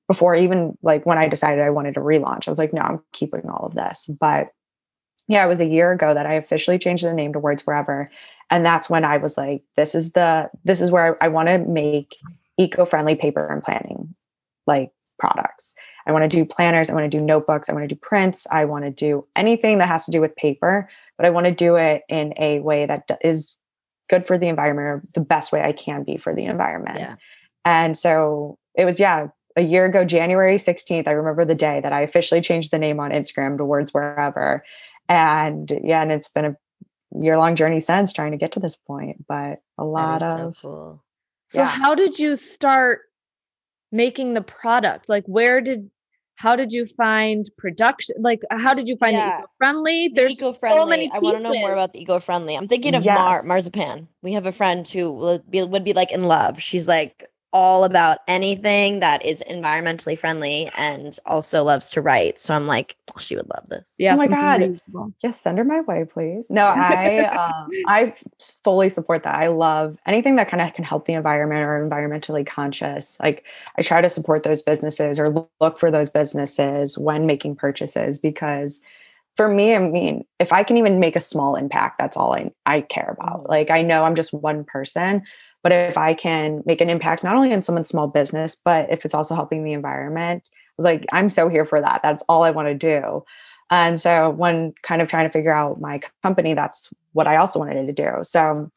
[0.06, 3.00] before even like when I decided I wanted to relaunch, I was like, no, I'm
[3.12, 4.08] keeping all of this.
[4.20, 4.48] But
[5.28, 8.10] yeah, it was a year ago that I officially changed the name to Words Wherever.
[8.50, 11.48] And that's when I was like, this is the this is where I, I want
[11.48, 12.16] to make
[12.58, 14.14] eco-friendly paper and planning
[14.66, 15.74] like products.
[16.06, 16.90] I want to do planners.
[16.90, 17.68] I want to do notebooks.
[17.68, 18.46] I want to do prints.
[18.50, 21.52] I want to do anything that has to do with paper, but I want to
[21.52, 23.56] do it in a way that is
[24.10, 26.98] good for the environment or the best way I can be for the environment.
[26.98, 27.14] Yeah.
[27.64, 31.92] And so it was, yeah, a year ago, January 16th, I remember the day that
[31.92, 34.64] I officially changed the name on Instagram to Words Wherever.
[35.08, 36.56] And yeah, and it's been a
[37.20, 40.56] year long journey since trying to get to this point, but a lot of.
[40.56, 41.04] So, cool.
[41.48, 41.68] so yeah.
[41.68, 43.02] how did you start
[43.92, 45.08] making the product?
[45.08, 45.90] Like, where did
[46.36, 49.38] how did you find production like how did you find yeah.
[49.38, 52.66] it eco-friendly there's eco-friendly so many i want to know more about the eco-friendly i'm
[52.66, 53.16] thinking of yes.
[53.16, 56.88] Mar- marzipan we have a friend who would be, would be like in love she's
[56.88, 62.40] like all about anything that is environmentally friendly and also loves to write.
[62.40, 63.94] So I'm like, oh, she would love this.
[63.96, 64.14] Yeah.
[64.14, 64.60] Oh my god.
[64.60, 65.14] Reasonable.
[65.22, 66.48] Yes, send her my way, please.
[66.50, 68.14] No, I um, I
[68.64, 69.36] fully support that.
[69.36, 73.18] I love anything that kind of can help the environment or environmentally conscious.
[73.20, 73.44] Like
[73.78, 78.80] I try to support those businesses or look for those businesses when making purchases because
[79.36, 82.52] for me, I mean, if I can even make a small impact, that's all I,
[82.66, 83.42] I care about.
[83.42, 83.50] Mm-hmm.
[83.50, 85.22] Like I know I'm just one person,
[85.64, 89.04] but if I can make an impact not only in someone's small business, but if
[89.06, 92.02] it's also helping the environment, I was like, I'm so here for that.
[92.02, 93.24] That's all I want to do.
[93.70, 97.58] And so when kind of trying to figure out my company, that's what I also
[97.58, 98.18] wanted to do.
[98.22, 98.70] So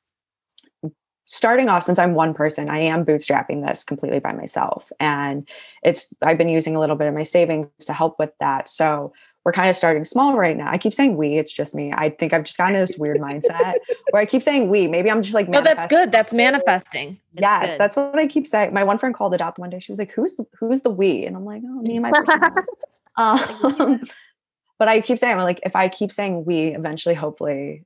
[1.26, 4.90] starting off since I'm one person, I am bootstrapping this completely by myself.
[4.98, 5.46] And
[5.84, 8.70] it's I've been using a little bit of my savings to help with that.
[8.70, 9.12] So
[9.48, 10.70] we're kind of starting small right now.
[10.70, 11.94] I keep saying we, it's just me.
[11.96, 13.76] I think I've just gotten this weird mindset
[14.10, 14.88] where I keep saying we.
[14.88, 16.12] Maybe I'm just like, no, that's good.
[16.12, 17.22] That's manifesting.
[17.32, 17.80] yes, good.
[17.80, 18.74] that's what I keep saying.
[18.74, 19.80] My one friend called it out one day.
[19.80, 21.26] She was like, who's, who's the we?
[21.26, 22.12] And I'm like, oh, me and my
[23.16, 24.02] um,
[24.78, 27.86] but I keep saying, like, if I keep saying we, eventually, hopefully,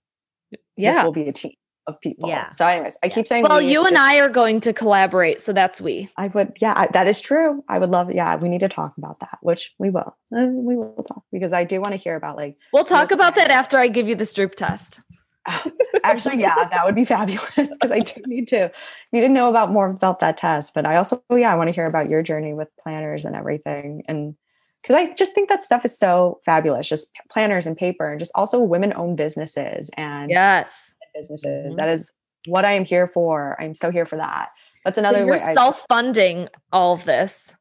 [0.78, 0.94] yeah.
[0.94, 1.54] this will be a team
[1.92, 2.30] of people.
[2.30, 2.50] Yeah.
[2.50, 3.14] So, anyways, I yeah.
[3.14, 3.46] keep saying.
[3.48, 6.10] Well, we, you and I are going to collaborate, so that's we.
[6.18, 7.64] I would, yeah, I, that is true.
[7.68, 10.16] I would love, yeah, we need to talk about that, which we will.
[10.36, 12.58] Uh, we will talk because I do want to hear about like.
[12.74, 15.02] We'll talk about that after I give you the Stroop test.
[16.04, 18.72] Actually, yeah, that would be fabulous because I do need to
[19.12, 20.74] need to know about more about that test.
[20.74, 24.04] But I also, yeah, I want to hear about your journey with planners and everything,
[24.08, 24.36] and
[24.82, 26.88] because I just think that stuff is so fabulous.
[26.88, 31.68] Just planners and paper, and just also women-owned businesses and yes, businesses.
[31.68, 31.76] Mm-hmm.
[31.76, 32.12] That is
[32.46, 33.58] what I am here for.
[33.62, 34.50] I'm so here for that.
[34.84, 35.54] That's another so you're way.
[35.54, 37.56] self-funding all of this.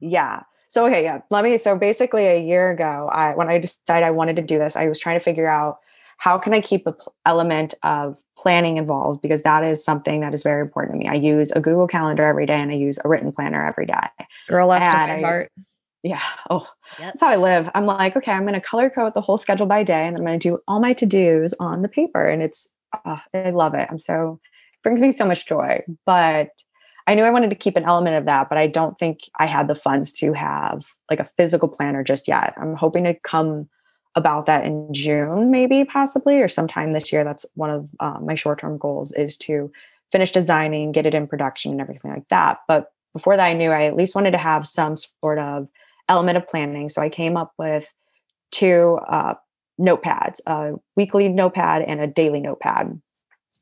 [0.00, 0.42] Yeah.
[0.68, 1.20] So okay, yeah.
[1.30, 1.56] Let me.
[1.56, 4.86] So basically, a year ago, I when I decided I wanted to do this, I
[4.86, 5.78] was trying to figure out
[6.18, 10.34] how can I keep a pl- element of planning involved because that is something that
[10.34, 11.08] is very important to me.
[11.08, 13.94] I use a Google Calendar every day and I use a written planner every day.
[14.48, 15.52] Girl after my I, heart.
[16.02, 16.22] Yeah.
[16.50, 16.66] Oh,
[16.98, 17.12] yep.
[17.12, 17.70] that's how I live.
[17.74, 20.24] I'm like, okay, I'm going to color code the whole schedule by day, and I'm
[20.24, 22.68] going to do all my to dos on the paper, and it's
[23.04, 23.88] oh, I love it.
[23.90, 24.40] I'm so
[24.74, 25.82] it brings me so much joy.
[26.06, 26.50] But
[27.06, 29.46] I knew I wanted to keep an element of that, but I don't think I
[29.46, 32.52] had the funds to have like a physical planner just yet.
[32.58, 33.68] I'm hoping to come
[34.14, 37.24] about that in June, maybe possibly, or sometime this year.
[37.24, 39.72] That's one of uh, my short term goals is to
[40.12, 42.58] finish designing, get it in production, and everything like that.
[42.68, 45.68] But before that, I knew I at least wanted to have some sort of
[46.08, 46.88] element of planning.
[46.88, 47.90] So I came up with
[48.50, 49.34] two uh,
[49.78, 53.00] notepads, a weekly notepad and a daily notepad,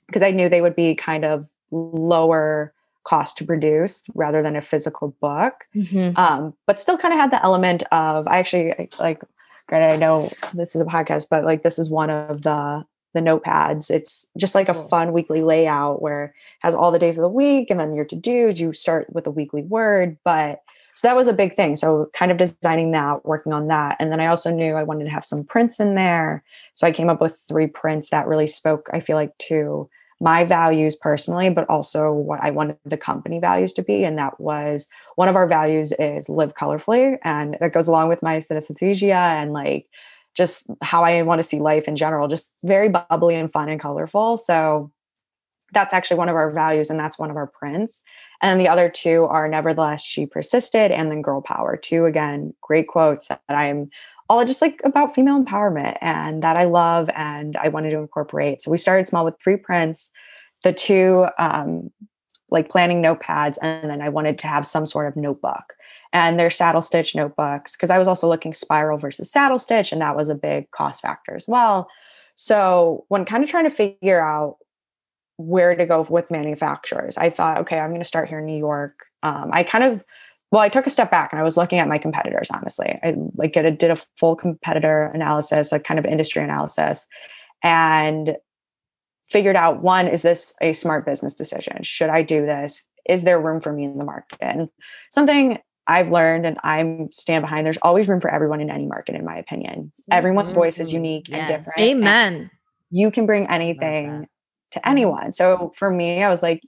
[0.07, 2.72] because I knew they would be kind of lower
[3.05, 5.66] cost to produce rather than a physical book.
[5.74, 6.18] Mm-hmm.
[6.18, 9.22] Um, but still kind of had the element of I actually like
[9.68, 13.20] granted I know this is a podcast, but like this is one of the the
[13.20, 13.90] notepads.
[13.90, 17.70] It's just like a fun weekly layout where has all the days of the week
[17.70, 18.61] and then your to-dos.
[18.61, 20.61] You start with a weekly word, but
[20.97, 21.77] so that was a big thing.
[21.77, 23.99] So kind of designing that working on that.
[24.01, 26.43] And then i also knew i wanted to have some prints in there.
[26.75, 30.45] So i came up with three prints that really spoke i feel like to my
[30.45, 34.05] values personally but also what i wanted the company values to be.
[34.05, 37.19] And that was one of our values is live colorfully.
[37.25, 39.87] And that goes along with my synesthesia and like
[40.35, 43.81] just how i want to see life in general just very bubbly and fun and
[43.81, 44.39] colorful.
[44.39, 44.91] So
[45.72, 48.02] that's actually one of our values and that's one of our prints.
[48.42, 52.88] And the other two are nevertheless she persisted and then girl power two again great
[52.88, 53.88] quotes that i'm
[54.29, 58.60] all just like about female empowerment and that i love and i wanted to incorporate.
[58.62, 60.10] So we started small with three prints
[60.64, 61.90] the two um,
[62.50, 65.75] like planning notepads and then i wanted to have some sort of notebook
[66.12, 70.00] and they're saddle stitch notebooks because i was also looking spiral versus saddle stitch and
[70.00, 71.88] that was a big cost factor as well.
[72.37, 74.58] So when kind of trying to figure out
[75.37, 77.17] where to go with manufacturers.
[77.17, 79.07] I thought, okay, I'm going to start here in New York.
[79.23, 80.05] Um, I kind of,
[80.51, 82.51] well, I took a step back and I was looking at my competitors.
[82.51, 87.07] Honestly, I like did a full competitor analysis, a kind of industry analysis,
[87.63, 88.37] and
[89.29, 91.83] figured out one: is this a smart business decision?
[91.83, 92.89] Should I do this?
[93.09, 94.39] Is there room for me in the market?
[94.41, 94.69] And
[95.11, 99.15] something I've learned and I'm stand behind there's always room for everyone in any market
[99.15, 99.93] in my opinion.
[100.11, 100.61] Everyone's mm-hmm.
[100.61, 100.97] voice is mm-hmm.
[100.97, 101.39] unique yes.
[101.39, 101.81] and different.
[101.81, 102.35] Amen.
[102.35, 102.51] And
[102.91, 104.29] you can bring anything
[104.73, 104.90] to mm-hmm.
[104.90, 105.33] anyone.
[105.33, 106.60] So for me, I was like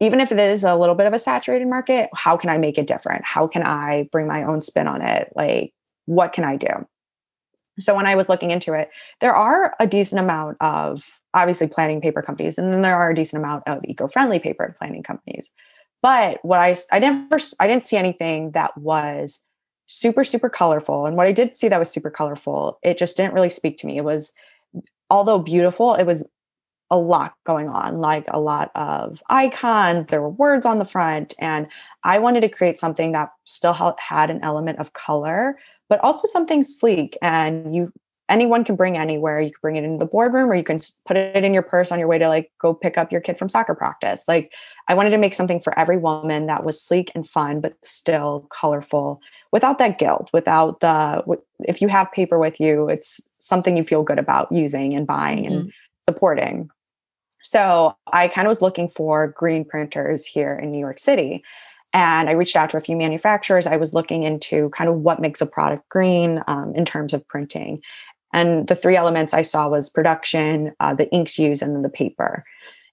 [0.00, 2.78] even if it is a little bit of a saturated market, how can I make
[2.78, 3.24] it different?
[3.24, 5.32] How can I bring my own spin on it?
[5.36, 5.72] Like
[6.06, 6.86] what can I do?
[7.78, 8.90] So when I was looking into it,
[9.20, 13.14] there are a decent amount of obviously planning paper companies, and then there are a
[13.14, 15.50] decent amount of eco-friendly paper planning companies.
[16.02, 19.40] But what I I never I didn't see anything that was
[19.86, 21.06] super super colorful.
[21.06, 23.86] And what I did see that was super colorful, it just didn't really speak to
[23.86, 23.96] me.
[23.96, 24.32] It was
[25.10, 26.24] although beautiful, it was
[26.90, 30.06] a lot going on, like a lot of icons.
[30.06, 31.66] There were words on the front, and
[32.02, 35.58] I wanted to create something that still had an element of color,
[35.88, 37.16] but also something sleek.
[37.22, 37.92] And you
[38.28, 39.40] anyone can bring anywhere.
[39.40, 41.92] You can bring it into the boardroom or you can put it in your purse
[41.92, 44.24] on your way to like go pick up your kid from soccer practice.
[44.26, 44.52] Like
[44.88, 48.46] I wanted to make something for every woman that was sleek and fun, but still
[48.50, 49.20] colorful
[49.52, 51.22] without that guilt, without the,
[51.60, 55.44] if you have paper with you, it's something you feel good about using and buying
[55.44, 55.68] mm-hmm.
[56.08, 56.70] Supporting.
[57.42, 61.42] So I kind of was looking for green printers here in New York City.
[61.92, 63.66] And I reached out to a few manufacturers.
[63.66, 67.26] I was looking into kind of what makes a product green um, in terms of
[67.28, 67.82] printing.
[68.32, 71.88] And the three elements I saw was production, uh, the inks used, and then the
[71.88, 72.42] paper.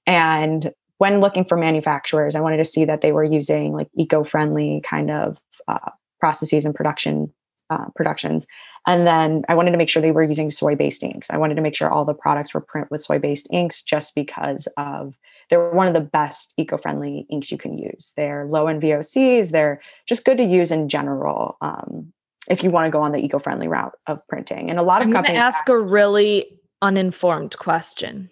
[0.06, 4.82] And when looking for manufacturers, I wanted to see that they were using like eco-friendly
[4.84, 5.90] kind of uh,
[6.20, 7.34] processes and production
[7.72, 8.46] uh, productions.
[8.86, 11.30] And then I wanted to make sure they were using soy-based inks.
[11.32, 14.68] I wanted to make sure all the products were print with soy-based inks, just because
[14.78, 15.16] of
[15.50, 18.14] they're one of the best eco-friendly inks you can use.
[18.18, 19.52] They're low in VOCs.
[19.52, 21.58] They're just good to use in general.
[21.62, 22.14] Um,
[22.50, 24.70] if you want to go on the eco-friendly route of printing.
[24.70, 28.32] And a lot of I'm companies ask a really uninformed question.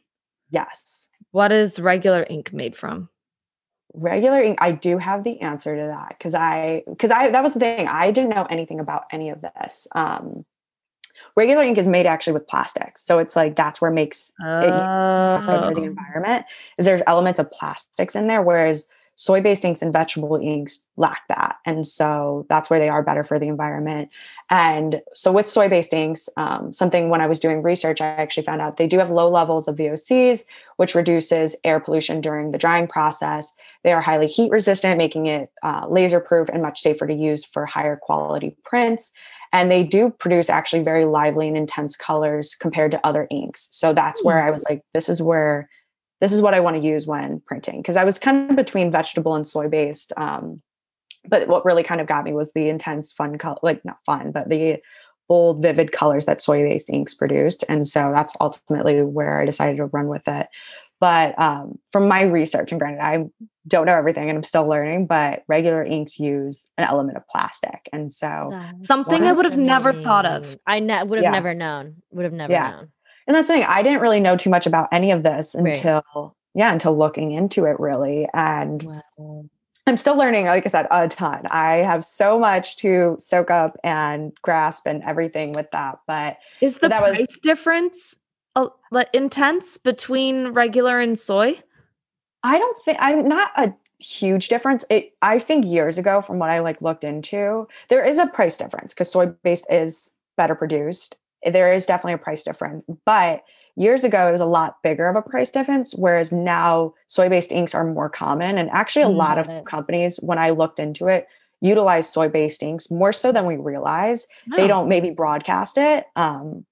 [0.49, 1.07] Yes.
[1.31, 3.09] What is regular ink made from?
[3.93, 7.53] Regular ink, I do have the answer to that because I because I that was
[7.53, 7.87] the thing.
[7.87, 9.87] I didn't know anything about any of this.
[9.93, 10.45] Um
[11.35, 13.01] regular ink is made actually with plastics.
[13.01, 14.59] So it's like that's where it makes oh.
[14.59, 14.69] it
[15.45, 15.83] for the oh.
[15.83, 16.45] environment.
[16.77, 18.87] Is there's elements of plastics in there, whereas
[19.20, 21.57] soy based inks and vegetable inks lack that.
[21.65, 24.13] And so that's where they are better for the environment.
[24.49, 28.43] And so with soy based inks, um, something when I was doing research, I actually
[28.43, 30.45] found out they do have low levels of VOCs,
[30.78, 33.51] which reduces air pollution during the drying process.
[33.84, 37.43] They are highly heat resistant, making it uh, laser proof and much safer to use
[37.43, 39.11] for higher quality prints.
[39.51, 43.67] And they do produce actually very lively and intense colors compared to other inks.
[43.72, 44.47] So that's where hmm.
[44.47, 45.67] I was like, this is where
[46.22, 47.82] this is what I want to use when printing.
[47.82, 50.13] Because I was kind of between vegetable and soy based.
[50.17, 50.61] Um,
[51.28, 54.32] but what really kind of got me was the intense fun color, like not fun,
[54.32, 54.82] but the
[55.28, 57.63] bold, vivid colors that soy based inks produced.
[57.70, 60.47] And so that's ultimately where I decided to run with it.
[60.99, 63.26] But um, from my research, and granted, I
[63.67, 67.88] don't know everything and I'm still learning, but regular inks use an element of plastic.
[67.93, 68.51] And so
[68.86, 70.57] something I would have never thought of.
[70.67, 71.32] I ne- would have yeah.
[71.32, 72.72] never known, would have never yeah.
[72.72, 72.91] known
[73.30, 76.03] and that's the thing i didn't really know too much about any of this until
[76.15, 76.32] right.
[76.55, 79.45] yeah until looking into it really and wow.
[79.88, 83.77] i'm still learning like i said a ton i have so much to soak up
[83.84, 88.17] and grasp and everything with that but is the that price was, difference
[89.13, 91.57] intense between regular and soy
[92.43, 96.49] i don't think i'm not a huge difference it i think years ago from what
[96.49, 101.17] i like looked into there is a price difference because soy based is better produced
[101.43, 102.85] there is definitely a price difference.
[103.05, 103.43] But
[103.75, 107.51] years ago, it was a lot bigger of a price difference, whereas now soy based
[107.51, 108.57] inks are more common.
[108.57, 109.17] And actually, a mm-hmm.
[109.17, 111.27] lot of companies, when I looked into it,
[111.61, 114.27] utilize soy based inks more so than we realize.
[114.51, 114.55] Oh.
[114.57, 116.65] They don't maybe broadcast it, um,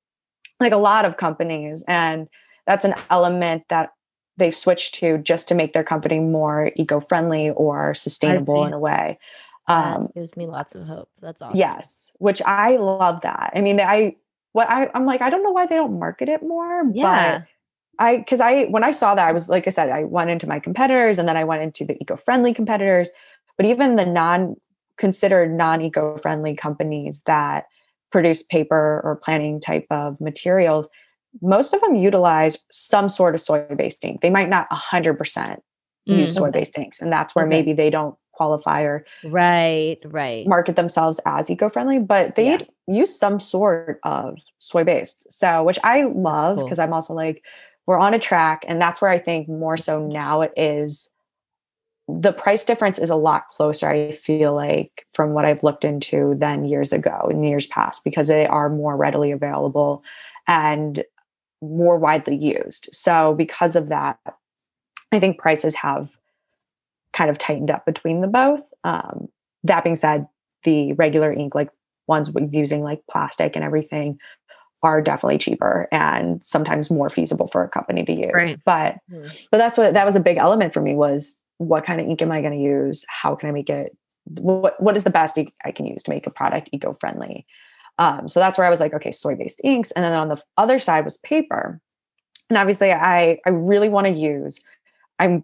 [0.59, 1.83] like a lot of companies.
[1.87, 2.27] And
[2.65, 3.91] that's an element that
[4.37, 8.79] they've switched to just to make their company more eco friendly or sustainable in a
[8.79, 9.17] way.
[9.67, 11.09] Um, gives me lots of hope.
[11.21, 11.57] That's awesome.
[11.57, 13.51] Yes, which I love that.
[13.55, 14.15] I mean, I
[14.57, 17.41] what I, I'm like, I don't know why they don't market it more, yeah.
[17.99, 20.31] but I, cause I, when I saw that, I was, like I said, I went
[20.31, 23.07] into my competitors and then I went into the eco-friendly competitors,
[23.55, 24.55] but even the non
[24.97, 27.65] considered non-eco-friendly companies that
[28.11, 30.89] produce paper or planning type of materials,
[31.39, 34.21] most of them utilize some sort of soy-based ink.
[34.21, 35.59] They might not 100% mm,
[36.07, 36.99] use soy-based inks.
[36.99, 37.55] And that's where okay.
[37.57, 42.59] maybe they don't qualify or right right market themselves as eco-friendly but they yeah.
[42.87, 46.83] use some sort of soy based so which i love because cool.
[46.83, 47.43] i'm also like
[47.87, 50.09] we're on a track and that's where i think more so mm-hmm.
[50.09, 51.09] now it is
[52.07, 56.35] the price difference is a lot closer i feel like from what i've looked into
[56.37, 60.01] than years ago in years past because they are more readily available
[60.47, 61.03] and
[61.61, 64.19] more widely used so because of that
[65.11, 66.16] i think prices have
[67.13, 68.61] kind of tightened up between the both.
[68.83, 69.27] Um,
[69.63, 70.27] that being said,
[70.63, 71.71] the regular ink, like
[72.07, 74.19] ones using like plastic and everything,
[74.83, 78.31] are definitely cheaper and sometimes more feasible for a company to use.
[78.33, 78.59] Right.
[78.65, 79.27] But mm-hmm.
[79.51, 82.21] but that's what that was a big element for me was what kind of ink
[82.21, 83.03] am I going to use?
[83.07, 83.97] How can I make it?
[84.25, 87.45] What what is the best ink I can use to make a product eco friendly?
[87.99, 90.41] Um, so that's where I was like, okay, soy based inks, and then on the
[90.55, 91.81] other side was paper.
[92.49, 94.59] And obviously, I I really want to use.
[95.19, 95.41] I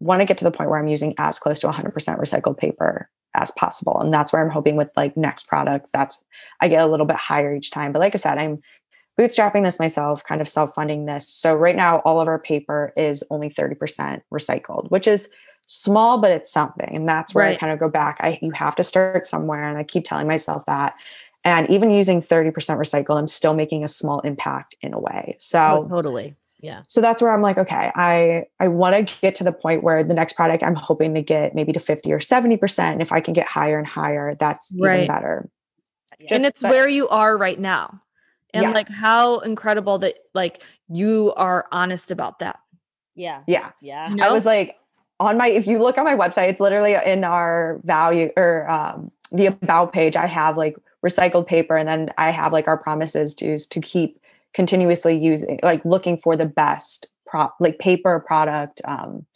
[0.00, 3.08] want to get to the point where I'm using as close to 100% recycled paper
[3.34, 5.90] as possible, and that's where I'm hoping with like next products.
[5.90, 6.24] That's
[6.60, 7.92] I get a little bit higher each time.
[7.92, 8.60] But like I said, I'm
[9.18, 11.28] bootstrapping this myself, kind of self funding this.
[11.28, 15.28] So right now, all of our paper is only 30% recycled, which is
[15.66, 16.90] small, but it's something.
[16.94, 17.56] And that's where right.
[17.56, 18.18] I kind of go back.
[18.20, 19.68] I you have to start somewhere.
[19.68, 20.94] And I keep telling myself that.
[21.44, 25.36] And even using 30% recycled, I'm still making a small impact in a way.
[25.38, 26.34] So oh, totally.
[26.60, 26.82] Yeah.
[26.88, 30.02] So that's where I'm like, okay, I I want to get to the point where
[30.02, 32.78] the next product I'm hoping to get maybe to 50 or 70%.
[32.78, 35.04] And if I can get higher and higher, that's right.
[35.04, 35.48] even better.
[36.20, 38.00] Just, and it's but, where you are right now
[38.54, 38.74] and yes.
[38.74, 42.58] like how incredible that like you are honest about that
[43.14, 44.24] yeah yeah yeah you know?
[44.24, 44.76] i was like
[45.20, 49.10] on my if you look on my website it's literally in our value or um,
[49.32, 53.34] the about page i have like recycled paper and then i have like our promises
[53.34, 54.18] to to keep
[54.54, 59.26] continuously using like looking for the best prop like paper product um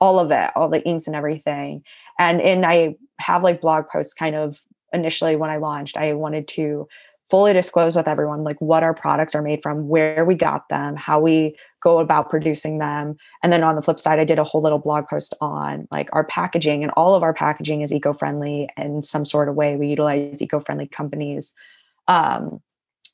[0.00, 1.82] all of it all the inks and everything.
[2.18, 4.60] And and i have like blog posts kind of
[4.92, 6.88] initially when i launched i wanted to
[7.30, 10.96] fully disclose with everyone like what our products are made from where we got them
[10.96, 13.16] how we go about producing them.
[13.42, 16.08] And then on the flip side i did a whole little blog post on like
[16.12, 19.76] our packaging and all of our packaging is eco-friendly in some sort of way.
[19.76, 21.52] We utilize eco-friendly companies.
[22.08, 22.60] Um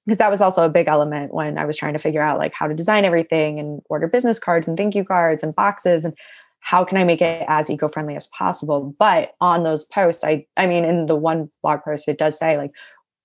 [0.08, 2.54] because that was also a big element when i was trying to figure out like
[2.54, 6.16] how to design everything and order business cards and thank you cards and boxes and
[6.60, 10.66] how can i make it as eco-friendly as possible but on those posts i i
[10.66, 12.70] mean in the one blog post it does say like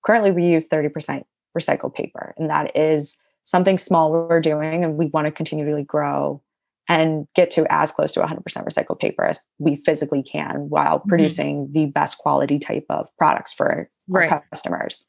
[0.05, 1.23] currently we use 30%
[1.57, 6.41] recycled paper and that is something small we're doing and we want to continually grow
[6.89, 11.09] and get to as close to 100% recycled paper as we physically can while mm-hmm.
[11.09, 14.31] producing the best quality type of products for right.
[14.31, 15.05] our customers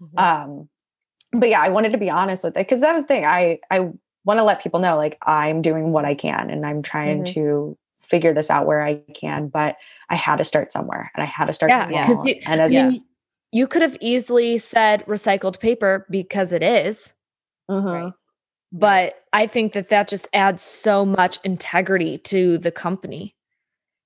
[0.00, 0.18] mm-hmm.
[0.18, 0.68] um,
[1.34, 3.58] but yeah i wanted to be honest with it because that was the thing i
[3.70, 3.80] i
[4.24, 7.34] want to let people know like i'm doing what i can and i'm trying mm-hmm.
[7.34, 9.76] to figure this out where i can but
[10.10, 12.92] i had to start somewhere and i had to start yeah because and as yeah
[13.54, 17.12] you could have easily said recycled paper because it is,
[17.70, 17.86] mm-hmm.
[17.86, 18.12] Right?
[18.72, 23.36] But I think that that just adds so much integrity to the company.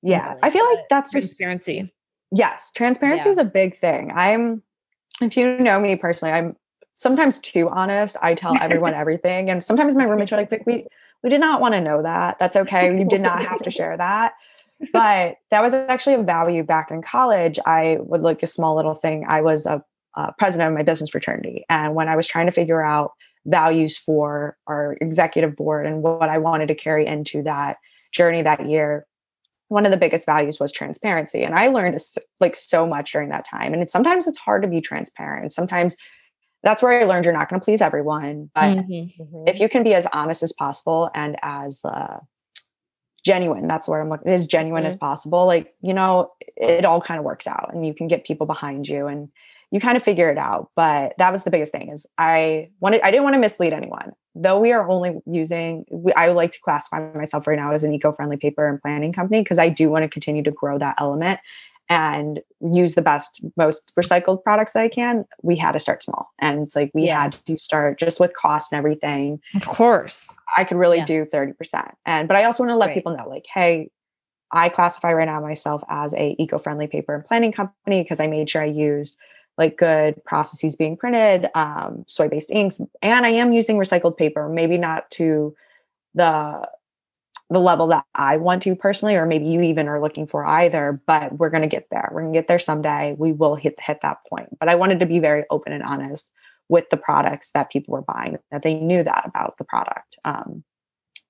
[0.03, 0.35] Yeah.
[0.43, 1.81] I feel like that's transparency.
[1.81, 1.93] Just,
[2.33, 2.70] yes.
[2.72, 3.33] Transparency yeah.
[3.33, 4.12] is a big thing.
[4.14, 4.62] I'm,
[5.22, 6.55] if you know me personally, I'm
[6.99, 8.16] sometimes too honest.
[8.22, 9.49] I tell everyone everything.
[9.51, 10.86] And sometimes my roommates are like, we,
[11.22, 12.38] we did not want to know that.
[12.38, 12.96] That's okay.
[12.99, 14.34] You did not have to share that
[14.92, 17.59] but that was actually a value back in college.
[17.66, 19.24] I would like a small little thing.
[19.28, 19.82] I was a,
[20.16, 21.64] a president of my business fraternity.
[21.68, 23.12] And when I was trying to figure out
[23.46, 27.78] values for our executive board and what I wanted to carry into that
[28.12, 29.07] journey that year,
[29.68, 31.42] one of the biggest values was transparency.
[31.42, 31.99] And I learned
[32.40, 33.72] like so much during that time.
[33.72, 35.53] And it's, sometimes it's hard to be transparent.
[35.53, 35.96] Sometimes
[36.68, 38.50] that's where I learned you're not going to please everyone.
[38.54, 39.22] But mm-hmm.
[39.22, 39.48] mm-hmm.
[39.48, 42.18] if you can be as honest as possible and as uh,
[43.24, 43.66] genuine.
[43.66, 44.88] That's where I'm looking as genuine mm-hmm.
[44.88, 45.46] as possible.
[45.46, 48.86] Like, you know, it all kind of works out and you can get people behind
[48.86, 49.28] you and
[49.70, 50.70] you kind of figure it out.
[50.76, 54.12] But that was the biggest thing is I wanted, I didn't want to mislead anyone.
[54.34, 57.84] Though we are only using, we, I would like to classify myself right now as
[57.84, 60.96] an eco-friendly paper and planning company because I do want to continue to grow that
[60.98, 61.40] element
[61.89, 66.30] and use the best, most recycled products that I can, we had to start small.
[66.39, 67.22] And it's like we yeah.
[67.22, 69.41] had to start just with cost and everything.
[69.55, 70.34] Of course.
[70.57, 71.05] I could really yeah.
[71.07, 71.93] do 30%.
[72.05, 72.95] And but I also want to let right.
[72.95, 73.91] people know, like, hey,
[74.53, 78.49] I classify right now myself as a eco-friendly paper and planning company because I made
[78.49, 79.16] sure I used
[79.59, 84.78] like good processes being printed, um, soy-based inks, and I am using recycled paper, maybe
[84.78, 85.55] not to
[86.14, 86.68] the
[87.51, 91.01] the level that I want to personally, or maybe you even are looking for either,
[91.07, 92.11] but we're going to get there.
[92.12, 93.16] We're going to get there someday.
[93.18, 94.59] We will hit, hit that point.
[94.59, 96.30] But I wanted to be very open and honest
[96.68, 100.18] with the products that people were buying, that they knew that about the product.
[100.24, 100.62] Um,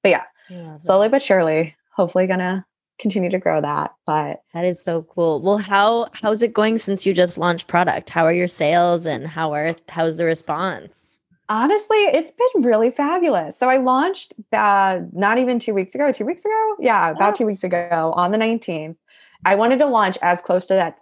[0.02, 2.64] but yeah, yeah slowly but surely, hopefully going to
[2.98, 3.94] continue to grow that.
[4.04, 5.40] But that is so cool.
[5.40, 8.10] Well, how, how's it going since you just launched product?
[8.10, 11.17] How are your sales and how are, how's the response?
[11.48, 13.58] Honestly, it's been really fabulous.
[13.58, 16.76] So I launched uh, not even two weeks ago, two weeks ago?
[16.78, 17.36] Yeah, about oh.
[17.36, 18.96] two weeks ago on the 19th.
[19.44, 20.98] I wanted to launch as close to that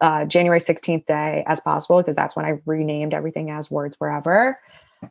[0.00, 4.56] uh, January 16th day as possible because that's when I renamed everything as Words Wherever.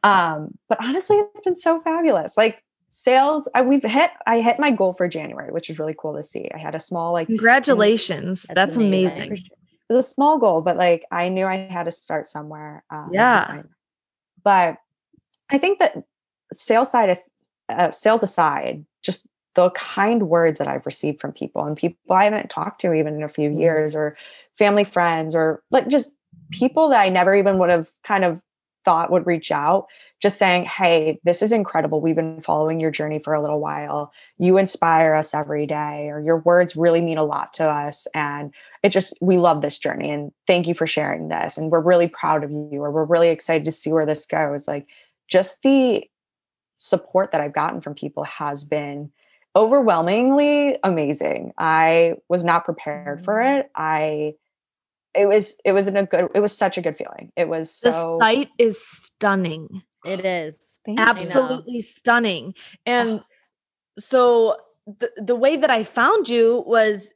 [0.04, 2.38] Um, but honestly, it's been so fabulous.
[2.38, 6.14] Like sales I, we've hit i hit my goal for january which was really cool
[6.18, 9.28] to see i had a small like congratulations that's, that's amazing.
[9.28, 9.46] amazing.
[9.46, 13.10] it was a small goal but like i knew i had to start somewhere um,
[13.14, 13.62] yeah
[14.44, 14.78] but
[15.50, 16.04] i think that
[16.54, 17.18] sales side of
[17.70, 19.26] uh, sales aside just
[19.56, 23.16] the kind words that i've received from people and people i haven't talked to even
[23.16, 23.62] in a few mm-hmm.
[23.62, 24.16] years or
[24.58, 26.12] family friends or like just
[26.52, 28.42] people that i never even would have kind of
[28.84, 29.88] thought would reach out
[30.22, 32.00] just saying, Hey, this is incredible.
[32.00, 34.14] We've been following your journey for a little while.
[34.38, 38.08] You inspire us every day, or your words really mean a lot to us.
[38.14, 38.54] And
[38.84, 40.12] it just, we love this journey.
[40.12, 41.58] And thank you for sharing this.
[41.58, 44.68] And we're really proud of you, or we're really excited to see where this goes.
[44.68, 44.86] Like,
[45.28, 46.04] just the
[46.78, 49.12] support that I've gotten from people has been
[49.56, 51.52] overwhelmingly amazing.
[51.58, 53.60] I was not prepared for mm.
[53.60, 53.72] it.
[53.76, 54.34] I,
[55.14, 57.74] it was it was in a good it was such a good feeling it was
[57.74, 62.56] so the site is stunning it is absolutely stunning.
[62.86, 63.24] And oh.
[64.00, 67.14] so the the way that I found you was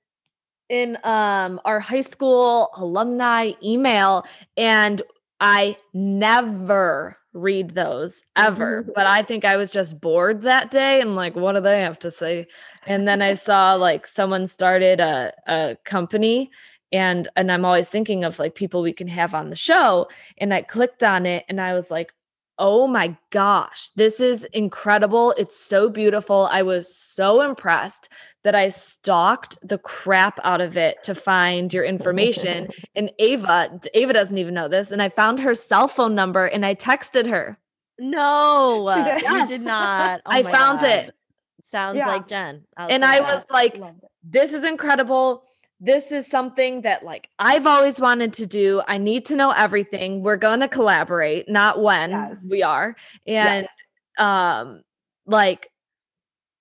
[0.69, 4.25] in um our high school alumni email
[4.57, 5.01] and
[5.39, 8.91] I never read those ever mm-hmm.
[8.95, 11.99] but i think i was just bored that day and like what do they have
[11.99, 12.47] to say
[12.87, 16.49] and then i saw like someone started a, a company
[16.95, 20.53] and and i'm always thinking of like people we can have on the show and
[20.53, 22.13] i clicked on it and i was like
[22.57, 25.33] Oh my gosh, this is incredible.
[25.37, 26.47] It's so beautiful.
[26.49, 28.07] I was so impressed
[28.45, 32.69] that I stalked the crap out of it to find your information.
[32.95, 34.91] and Ava, Ava doesn't even know this.
[34.91, 37.57] And I found her cell phone number and I texted her.
[37.99, 40.21] No, you did not.
[40.25, 40.89] Oh I found God.
[40.89, 41.15] it.
[41.63, 42.07] Sounds yeah.
[42.07, 42.63] like Jen.
[42.77, 43.81] and I was like,
[44.23, 45.43] this is incredible
[45.79, 48.81] this is something that like I've always wanted to do.
[48.87, 50.23] I need to know everything.
[50.23, 52.37] We're going to collaborate, not when yes.
[52.49, 52.95] we are.
[53.27, 53.69] And yes.
[54.17, 54.81] um
[55.25, 55.69] like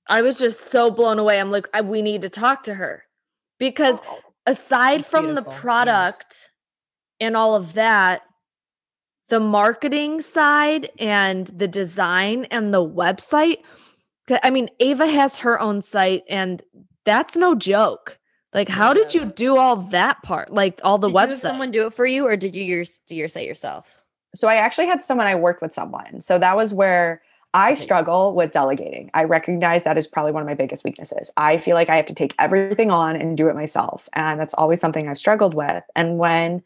[0.08, 1.40] I was just so blown away.
[1.40, 3.04] I'm like I, we need to talk to her.
[3.58, 6.50] Because oh, aside from the product
[7.20, 7.28] yeah.
[7.28, 8.22] and all of that,
[9.28, 13.58] the marketing side and the design and the website
[14.42, 16.62] I mean, Ava has her own site and
[17.04, 18.18] that's no joke.
[18.54, 20.52] Like, how did you do all that part?
[20.52, 21.12] Like all the website.
[21.12, 21.40] did website?
[21.40, 23.92] someone do it for you, or did you your, do your site yourself?
[24.34, 26.20] So I actually had someone I worked with someone.
[26.20, 27.20] So that was where
[27.52, 29.10] I struggle with delegating.
[29.14, 31.30] I recognize that is probably one of my biggest weaknesses.
[31.36, 34.54] I feel like I have to take everything on and do it myself, and that's
[34.54, 35.84] always something I've struggled with.
[35.94, 36.62] And when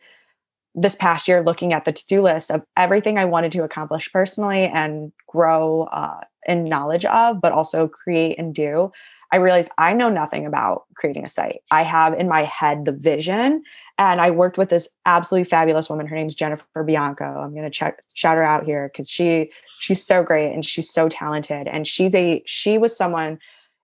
[0.74, 4.64] this past year, looking at the to-do list of everything I wanted to accomplish personally
[4.66, 8.92] and grow uh, in knowledge of, but also create and do,
[9.30, 11.60] I realized I know nothing about creating a site.
[11.70, 13.62] I have in my head the vision,
[13.98, 16.06] and I worked with this absolutely fabulous woman.
[16.06, 17.24] Her name's Jennifer Bianco.
[17.24, 19.50] I'm going to check shout her out here because she
[19.80, 21.68] she's so great and she's so talented.
[21.68, 23.38] And she's a she was someone.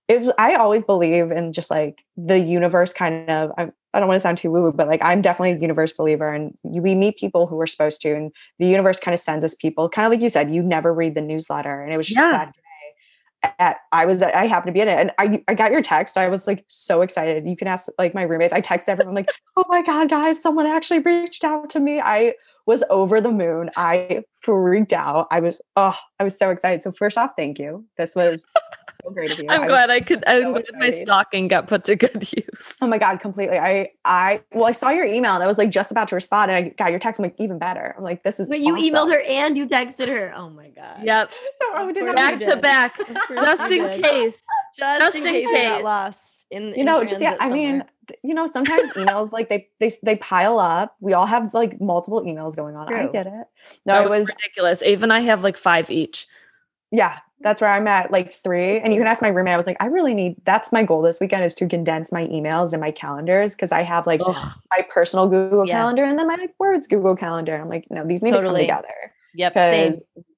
[0.07, 3.51] It was I always believe in just like the universe kind of.
[3.57, 5.93] I, I don't want to sound too woo woo, but like I'm definitely a universe
[5.93, 9.45] believer, and we meet people who we're supposed to, and the universe kind of sends
[9.45, 9.87] us people.
[9.89, 12.51] Kind of like you said, you never read the newsletter, and it was just yeah
[13.59, 16.17] at I was I happened to be in it and I I got your text.
[16.17, 17.47] I was like so excited.
[17.47, 18.53] You can ask like my roommates.
[18.53, 22.33] I text everyone like, "Oh my god, guys, someone actually reached out to me." I
[22.65, 23.69] was over the moon.
[23.75, 25.27] I freaked out.
[25.31, 26.81] I was oh, I was so excited.
[26.81, 27.85] So first off, thank you.
[27.97, 28.45] This was
[29.05, 29.45] so great of you.
[29.49, 30.23] I'm I glad I could.
[30.27, 32.45] I'm so glad my stocking got put to good use.
[32.81, 33.57] Oh my god, completely.
[33.57, 36.51] I I well, I saw your email and I was like just about to respond,
[36.51, 37.19] and I got your text.
[37.19, 37.95] I'm like even better.
[37.97, 38.47] I'm like this is.
[38.47, 38.77] But awesome.
[38.77, 40.33] you emailed her and you texted her.
[40.35, 41.01] Oh my god.
[41.03, 41.31] Yep.
[41.57, 44.35] So I did back to back, just in case.
[44.77, 47.37] Just, just in, case, case got lost in you know just yeah.
[47.39, 47.83] I mean
[48.23, 50.95] you know, sometimes emails like they they they pile up.
[50.99, 52.87] We all have like multiple emails going on.
[52.87, 52.97] True.
[52.97, 53.47] I get it.
[53.85, 54.81] No, it was ridiculous.
[54.81, 56.27] Ava and I have like five each.
[56.95, 58.79] Yeah, that's where I'm at, like three.
[58.79, 59.53] And you can ask my roommate.
[59.53, 60.35] I was like, I really need.
[60.45, 63.83] That's my goal this weekend is to condense my emails and my calendars because I
[63.83, 64.59] have like Ugh.
[64.71, 65.75] my personal Google yeah.
[65.75, 67.55] Calendar and then my like words Google Calendar.
[67.55, 68.67] I'm like, no, these need totally.
[68.67, 69.13] to come together.
[69.35, 69.93] Yep, same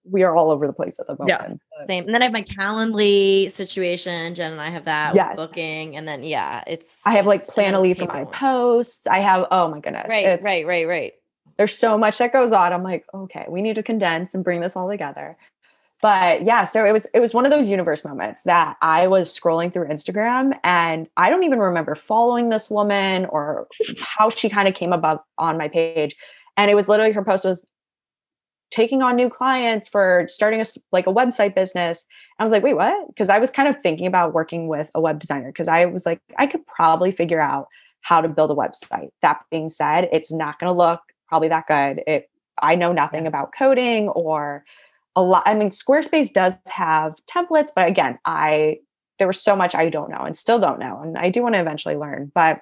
[0.10, 1.30] we are all over the place at the moment.
[1.80, 2.05] Yeah, same.
[2.05, 4.36] And then I have my Calendly situation.
[4.36, 5.36] Jen and I have that yes.
[5.36, 7.05] booking, and then yeah, it's.
[7.05, 9.08] I have like Planoly for my posts.
[9.08, 11.14] I have oh my goodness, right, it's, right, right, right.
[11.58, 12.72] There's so much that goes on.
[12.72, 15.38] I'm like, okay, we need to condense and bring this all together.
[16.02, 19.38] But yeah, so it was it was one of those universe moments that I was
[19.38, 23.68] scrolling through Instagram and I don't even remember following this woman or
[24.00, 26.16] how she kind of came above on my page.
[26.56, 27.68] And it was literally her post was
[28.70, 32.06] taking on new clients for starting a like a website business.
[32.38, 33.08] I was like wait what?
[33.08, 36.06] Because i was kind of thinking about working with a web designer because i was
[36.06, 37.68] like i could probably figure out
[38.02, 39.10] how to build a website.
[39.22, 42.04] That being said it's not going to look probably that good.
[42.06, 42.30] It
[42.62, 44.64] i know nothing about coding or
[45.18, 45.41] a lot.
[45.47, 48.78] I mean, Squarespace does have templates, but again, I
[49.18, 51.01] there was so much I don't know and still don't know.
[51.01, 52.32] And I do want to eventually learn.
[52.36, 52.61] But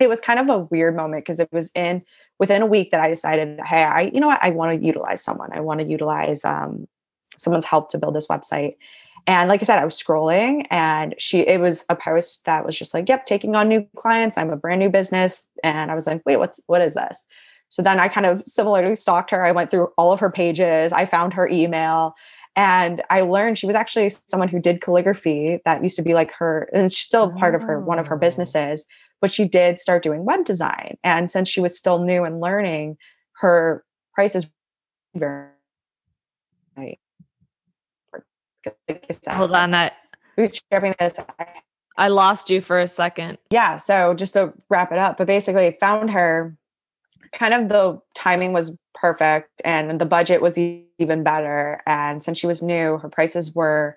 [0.00, 2.02] it was kind of a weird moment because it was in
[2.40, 5.22] within a week that I decided, hey, I, you know what, I want to utilize
[5.22, 5.50] someone.
[5.52, 6.88] I want to utilize um,
[7.36, 8.72] someone's help to build this website.
[9.28, 12.76] And like I said, I was scrolling and she it was a post that was
[12.76, 14.36] just like, yep, taking on new clients.
[14.36, 15.46] I'm a brand new business.
[15.62, 17.22] And I was like, wait, what's what is this?
[17.70, 19.44] So then I kind of similarly stalked her.
[19.44, 20.92] I went through all of her pages.
[20.92, 22.14] I found her email
[22.58, 25.60] and I learned she was actually someone who did calligraphy.
[25.64, 28.16] That used to be like her, and it's still part of her, one of her
[28.16, 28.18] oh.
[28.18, 28.84] businesses.
[29.20, 30.96] But she did start doing web design.
[31.04, 32.96] And since she was still new and learning,
[33.34, 34.48] her prices
[35.14, 35.52] were
[36.76, 36.98] very
[39.28, 39.92] Hold on, I
[40.36, 41.14] bootstrapping this.
[41.96, 43.38] I lost you for a second.
[43.50, 43.76] Yeah.
[43.76, 46.56] So just to wrap it up, but basically found her
[47.32, 51.80] kind of the timing was perfect and the budget was even better.
[51.86, 53.96] And since she was new, her prices were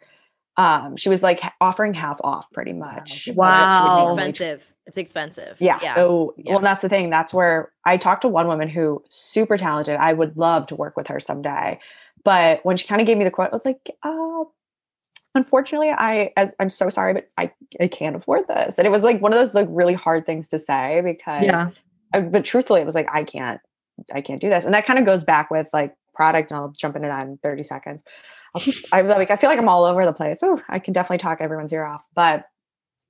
[0.58, 3.30] um she was like offering half off pretty much.
[3.36, 5.58] wow, it's expensive it's expensive.
[5.62, 5.96] Yeah, yeah.
[5.98, 6.52] Oh, yeah.
[6.54, 7.10] well that's the thing.
[7.10, 9.96] That's where i talked to one woman who super talented.
[9.96, 11.80] I would love to work with her someday.
[12.24, 14.52] But when she kind of gave me the quote i was like oh
[15.34, 18.78] unfortunately i as, i'm so sorry but I, I can't afford this.
[18.78, 21.68] And it was like one of those like really hard things to say because yeah.
[21.68, 21.72] I,
[22.12, 23.60] but truthfully, it was like, I can't,
[24.14, 24.66] I can't do this.
[24.66, 27.38] And that kind of goes back with like product, and I'll jump into that in
[27.38, 28.04] 30 seconds.
[28.92, 30.40] I like, I feel like I'm all over the place.
[30.44, 32.04] Oh, I can definitely talk everyone's ear off.
[32.14, 32.46] But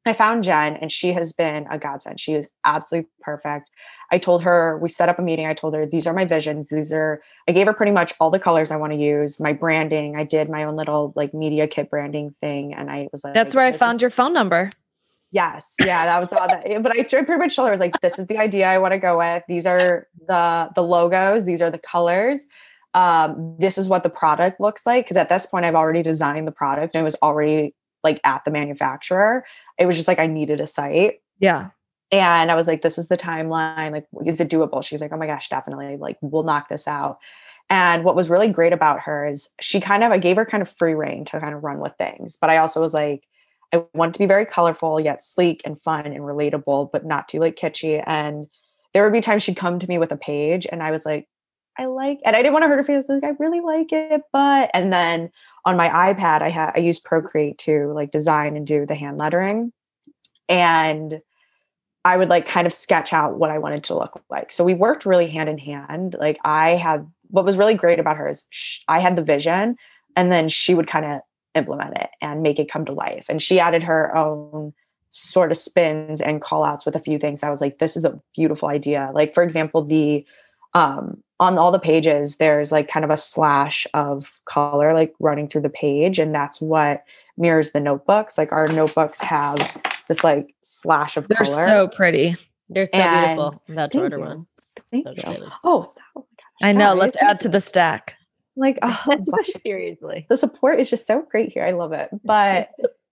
[0.05, 2.19] I found Jen and she has been a godsend.
[2.19, 3.69] She is absolutely perfect.
[4.11, 5.45] I told her, we set up a meeting.
[5.45, 6.69] I told her, these are my visions.
[6.69, 9.53] These are, I gave her pretty much all the colors I want to use, my
[9.53, 10.15] branding.
[10.15, 12.73] I did my own little like media kit branding thing.
[12.73, 14.71] And I was like, that's where I found is- your phone number.
[15.31, 15.73] Yes.
[15.79, 16.83] Yeah, that was all that.
[16.83, 18.93] But I pretty much told her, I was like, this is the idea I want
[18.93, 19.43] to go with.
[19.47, 22.45] These are the the logos, these are the colors.
[22.93, 25.07] Um, this is what the product looks like.
[25.07, 27.73] Cause at this point I've already designed the product and it was already
[28.03, 29.45] like at the manufacturer.
[29.77, 31.21] It was just like I needed a site.
[31.39, 31.69] Yeah.
[32.11, 33.91] And I was like, this is the timeline.
[33.91, 34.83] Like, is it doable?
[34.83, 35.95] She's like, oh my gosh, definitely.
[35.95, 37.19] Like, we'll knock this out.
[37.69, 40.61] And what was really great about her is she kind of, I gave her kind
[40.61, 42.35] of free rein to kind of run with things.
[42.35, 43.25] But I also was like,
[43.73, 47.39] I want to be very colorful yet sleek and fun and relatable, but not too
[47.39, 48.03] like kitschy.
[48.05, 48.47] And
[48.93, 51.27] there would be times she'd come to me with a page and I was like,
[51.77, 53.07] I like and I didn't want to hurt her feelings.
[53.07, 55.31] Like, I really like it, but and then
[55.65, 59.17] on my iPad, I had I used Procreate to like design and do the hand
[59.17, 59.71] lettering.
[60.49, 61.21] And
[62.03, 64.51] I would like kind of sketch out what I wanted to look like.
[64.51, 66.15] So we worked really hand in hand.
[66.19, 68.45] Like I had what was really great about her is
[68.87, 69.77] I had the vision
[70.15, 71.21] and then she would kind of
[71.55, 73.25] implement it and make it come to life.
[73.29, 74.73] And she added her own
[75.09, 77.43] sort of spins and call outs with a few things.
[77.43, 79.11] I was like, this is a beautiful idea.
[79.13, 80.25] Like, for example, the
[80.73, 85.47] um on all the pages, there's like kind of a slash of color like running
[85.47, 86.19] through the page.
[86.19, 87.03] And that's what
[87.35, 88.37] mirrors the notebooks.
[88.37, 89.57] Like our notebooks have
[90.07, 91.43] this like slash of color.
[91.43, 92.37] They're so pretty.
[92.69, 93.61] They're so and beautiful.
[93.67, 94.23] I'm about to order you.
[94.23, 94.47] one.
[94.91, 95.47] Thank so you.
[95.63, 96.25] Oh, so, oh
[96.61, 96.93] I know.
[96.93, 98.15] Let's add to the stack.
[98.55, 99.03] Like, oh,
[99.65, 100.25] seriously.
[100.29, 101.63] The support is just so great here.
[101.63, 102.09] I love it.
[102.23, 102.71] But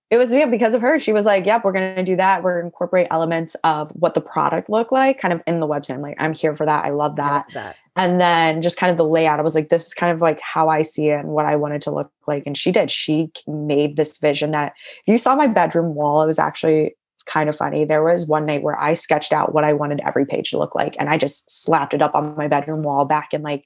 [0.09, 0.97] it was yeah, because of her.
[0.97, 2.41] She was like, yep, we're going to do that.
[2.41, 5.67] We're going to incorporate elements of what the product looked like kind of in the
[5.67, 5.95] website.
[5.95, 6.83] I'm like, I'm here for that.
[6.83, 7.31] I love that.
[7.31, 7.75] I love that.
[7.95, 9.39] And then just kind of the layout.
[9.39, 11.55] I was like, this is kind of like how I see it and what I
[11.57, 12.43] wanted to look like.
[12.47, 12.89] And she did.
[12.89, 17.49] She made this vision that if you saw my bedroom wall, it was actually kind
[17.49, 17.85] of funny.
[17.85, 20.73] There was one night where I sketched out what I wanted every page to look
[20.73, 20.95] like.
[20.99, 23.65] And I just slapped it up on my bedroom wall back in like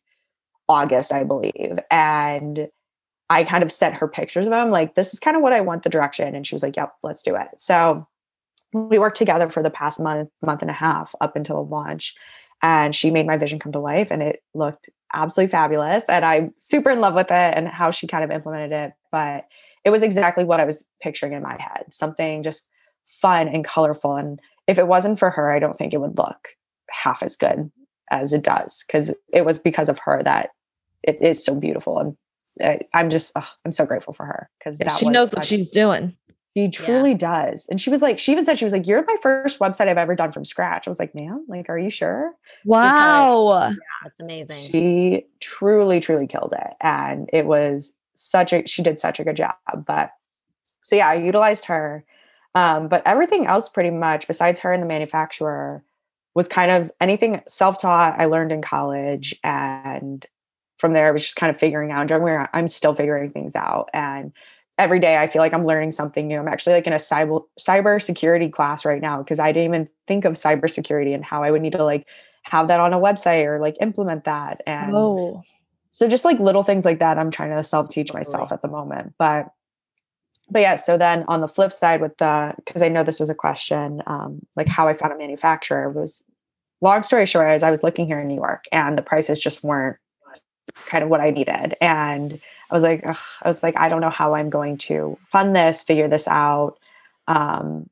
[0.70, 1.80] August, I believe.
[1.92, 2.68] And
[3.30, 5.62] I kind of sent her pictures of them, like, this is kind of what I
[5.62, 6.36] want the direction.
[6.36, 7.48] And she was like, yep, let's do it.
[7.58, 8.08] So
[8.74, 12.14] we worked together for the past month, month and a half up until the launch.
[12.62, 16.06] And she made my vision come to life and it looked absolutely fabulous.
[16.08, 18.94] And I'm super in love with it and how she kind of implemented it.
[19.12, 19.46] But
[19.84, 22.68] it was exactly what I was picturing in my head something just
[23.06, 24.16] fun and colorful.
[24.16, 26.50] And if it wasn't for her, I don't think it would look
[26.90, 27.70] half as good
[28.14, 30.52] as it does because it was because of her that
[31.04, 32.16] it is so beautiful and
[32.62, 35.70] I, am just oh, I'm so grateful for her because yeah, she knows what she's
[35.70, 36.16] doing.
[36.56, 37.18] She truly yeah.
[37.18, 37.66] does.
[37.68, 39.98] And she was like, she even said she was like, "You're my first website I've
[39.98, 42.32] ever done from scratch." I was like, "Man, like, are you sure?"
[42.64, 44.70] Wow, because, yeah, that's amazing.
[44.70, 48.68] She truly, truly killed it, and it was such a.
[48.68, 49.56] She did such a good job.
[49.88, 50.12] But
[50.84, 52.06] so yeah, I utilized her.
[52.54, 55.84] Um, but everything else, pretty much, besides her and the manufacturer,
[56.36, 60.26] was kind of anything self-taught I learned in college and
[60.78, 63.90] from there I was just kind of figuring out where I'm still figuring things out
[63.94, 64.34] and
[64.78, 66.40] every day I feel like I'm learning something new.
[66.40, 69.90] I'm actually like in a cyber cyber security class right now because I didn't even
[70.08, 72.08] think of cybersecurity and how I would need to like
[72.44, 75.44] have that on a website or like implement that and oh.
[75.92, 78.68] so just like little things like that, I'm trying to self teach myself at the
[78.68, 79.14] moment.
[79.18, 79.48] But
[80.50, 83.30] but yeah, so then on the flip side with the because I know this was
[83.30, 86.24] a question, um, like how I found a manufacturer was
[86.82, 89.64] long story short, as I was looking here in New York and the prices just
[89.64, 89.98] weren't
[90.86, 91.76] kind of what I needed.
[91.82, 92.40] And
[92.70, 95.56] I was like, ugh, I was like, I don't know how I'm going to fund
[95.56, 96.78] this, figure this out.
[97.28, 97.90] Um,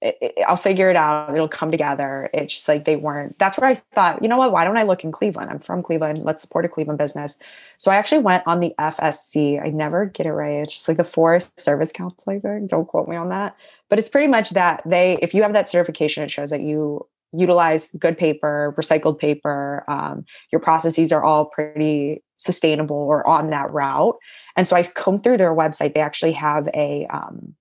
[0.00, 1.34] it, it, I'll figure it out.
[1.34, 2.30] It'll come together.
[2.32, 3.38] It's just like they weren't.
[3.38, 4.52] That's where I thought, you know what?
[4.52, 5.50] Why don't I look in Cleveland?
[5.50, 6.22] I'm from Cleveland.
[6.22, 7.36] Let's support a Cleveland business.
[7.78, 9.62] So I actually went on the FSC.
[9.62, 10.62] I never get it right.
[10.62, 12.32] It's just like the Forest Service Council.
[12.32, 12.70] I think.
[12.70, 13.56] Don't quote me on that.
[13.88, 17.06] But it's pretty much that they, if you have that certification, it shows that you
[17.32, 19.84] utilize good paper, recycled paper.
[19.88, 24.16] Um, your processes are all pretty sustainable or on that route.
[24.56, 25.94] And so I combed through their website.
[25.94, 27.54] They actually have a um,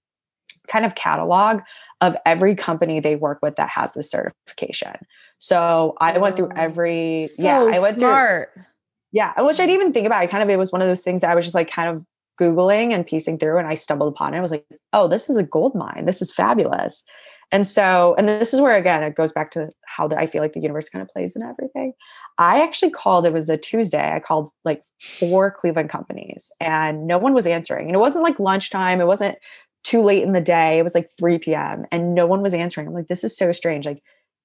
[0.69, 1.61] kind of catalog
[2.01, 4.95] of every company they work with that has this certification.
[5.37, 8.51] So I went through oh, every so yeah, I went smart.
[8.53, 8.63] through
[9.11, 9.81] yeah, which I didn't mm.
[9.81, 10.21] even think about.
[10.21, 11.89] I kind of it was one of those things that I was just like kind
[11.89, 12.05] of
[12.39, 14.37] googling and piecing through, and I stumbled upon it.
[14.37, 16.05] I was like, oh, this is a gold mine.
[16.05, 17.03] This is fabulous.
[17.51, 20.41] And so, and this is where again it goes back to how the, I feel
[20.41, 21.93] like the universe kind of plays in everything.
[22.37, 23.25] I actually called.
[23.25, 24.13] It was a Tuesday.
[24.13, 27.87] I called like four Cleveland companies, and no one was answering.
[27.87, 29.01] And it wasn't like lunchtime.
[29.01, 29.37] It wasn't
[29.83, 30.77] too late in the day.
[30.79, 31.85] It was like 3 p.m.
[31.91, 32.87] and no one was answering.
[32.87, 33.85] I'm like, this is so strange.
[33.85, 34.03] Like,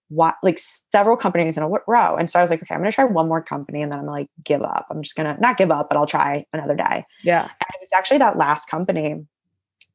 [0.08, 0.36] what?
[0.42, 0.58] Like
[0.92, 2.16] several companies in a row.
[2.16, 4.06] And so I was like, okay, I'm gonna try one more company, and then I'm
[4.06, 4.86] like, give up.
[4.90, 7.04] I'm just gonna not give up, but I'll try another day.
[7.22, 7.42] Yeah.
[7.42, 9.24] And it was actually that last company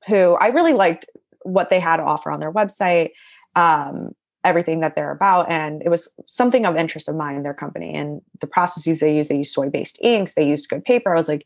[0.08, 1.06] who I really liked
[1.44, 3.12] what they had to offer on their website,
[3.56, 4.12] um,
[4.44, 5.50] everything that they're about.
[5.52, 9.28] And it was something of interest of mine, their company and the processes they use.
[9.28, 11.14] They use soy based inks, they used good paper.
[11.14, 11.46] I was like,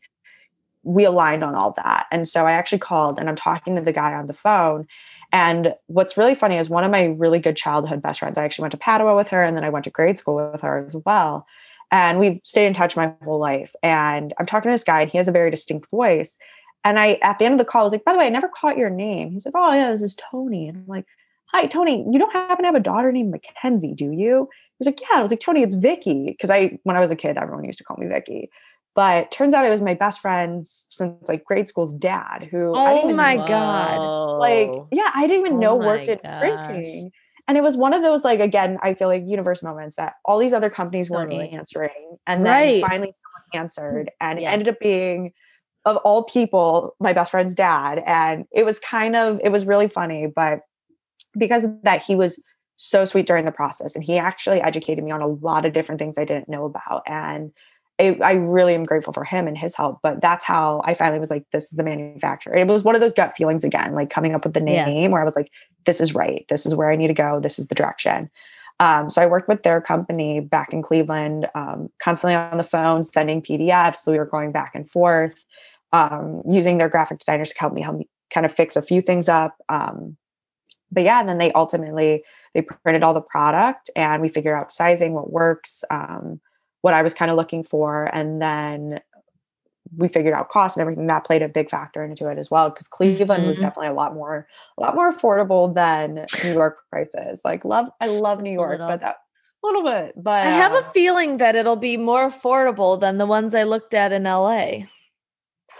[0.84, 2.06] we aligned on all that.
[2.10, 4.86] And so I actually called and I'm talking to the guy on the phone.
[5.32, 8.64] And what's really funny is one of my really good childhood best friends, I actually
[8.64, 10.96] went to Padua with her and then I went to grade school with her as
[11.04, 11.46] well.
[11.90, 13.74] And we've stayed in touch my whole life.
[13.82, 16.36] And I'm talking to this guy and he has a very distinct voice.
[16.84, 18.30] And I, at the end of the call, I was like, by the way, I
[18.30, 19.30] never caught your name.
[19.30, 20.68] He's like, oh, yeah, this is Tony.
[20.68, 21.06] And I'm like,
[21.46, 24.48] hi, Tony, you don't happen to have a daughter named Mackenzie, do you?
[24.50, 25.18] He was like, yeah.
[25.18, 26.36] I was like, Tony, it's Vicky.
[26.40, 28.50] Cause I, when I was a kid, everyone used to call me Vicky.
[28.94, 32.84] But turns out it was my best friend's since like grade school's dad, who oh
[32.84, 36.08] I didn't oh even my know, god, like yeah, I didn't even oh know worked
[36.08, 37.10] in printing.
[37.46, 40.38] And it was one of those like again, I feel like universe moments that all
[40.38, 41.50] these other companies weren't totally.
[41.50, 42.80] answering, and then right.
[42.82, 44.50] finally someone answered, and yeah.
[44.50, 45.32] it ended up being
[45.84, 48.02] of all people, my best friend's dad.
[48.06, 50.60] And it was kind of, it was really funny, but
[51.36, 52.42] because of that, he was
[52.76, 53.94] so sweet during the process.
[53.94, 57.02] And he actually educated me on a lot of different things I didn't know about.
[57.06, 57.52] And
[57.98, 60.00] it, I really am grateful for him and his help.
[60.02, 62.54] But that's how I finally was like, this is the manufacturer.
[62.54, 65.08] It was one of those gut feelings again, like coming up with the name yeah.
[65.08, 65.50] where I was like,
[65.86, 66.44] this is right.
[66.48, 67.40] This is where I need to go.
[67.40, 68.30] This is the direction.
[68.80, 73.04] Um, so I worked with their company back in Cleveland, um, constantly on the phone,
[73.04, 73.96] sending PDFs.
[73.96, 75.44] So we were going back and forth
[75.92, 79.00] um, using their graphic designers to help me help me kind of fix a few
[79.00, 79.54] things up.
[79.68, 80.16] Um,
[80.90, 84.72] but yeah, and then they ultimately they printed all the product and we figured out
[84.72, 86.40] sizing, what works, um,
[86.84, 89.00] what I was kind of looking for, and then
[89.96, 92.68] we figured out cost and everything that played a big factor into it as well
[92.68, 93.48] because cleveland mm-hmm.
[93.48, 97.40] was definitely a lot more a lot more affordable than new york prices.
[97.42, 99.16] Like love i love new york but that
[99.62, 103.16] a little bit but i have uh, a feeling that it'll be more affordable than
[103.18, 104.68] the ones i looked at in la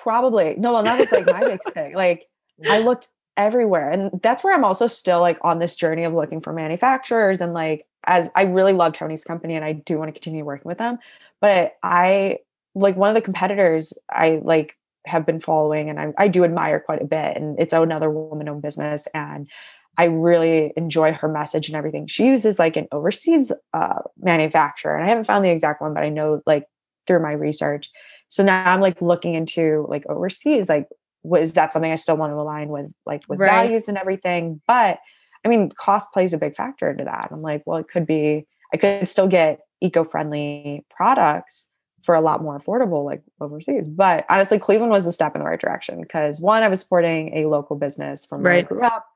[0.03, 0.55] probably.
[0.57, 1.95] No well that was like my big thing.
[1.95, 2.27] Like
[2.67, 6.41] i looked everywhere and that's where i'm also still like on this journey of looking
[6.41, 10.13] for manufacturers and like as i really love tony's company and i do want to
[10.13, 10.99] continue working with them
[11.41, 12.39] but i
[12.75, 14.77] like one of the competitors i like
[15.07, 18.49] have been following and I, I do admire quite a bit and it's another woman
[18.49, 19.49] owned business and
[19.97, 22.09] I really enjoy her message and everything.
[22.09, 26.03] She uses like an overseas uh, manufacturer, and I haven't found the exact one, but
[26.03, 26.67] I know like
[27.07, 27.91] through my research
[28.29, 30.89] so now i'm like looking into like overseas like
[31.23, 33.51] was that something i still want to align with like with right.
[33.51, 34.99] values and everything but
[35.45, 38.47] i mean cost plays a big factor into that i'm like well it could be
[38.73, 41.69] i could still get eco-friendly products
[42.03, 45.47] for a lot more affordable like overseas but honestly cleveland was a step in the
[45.47, 48.65] right direction because one i was supporting a local business from where right.
[48.65, 49.07] i grew up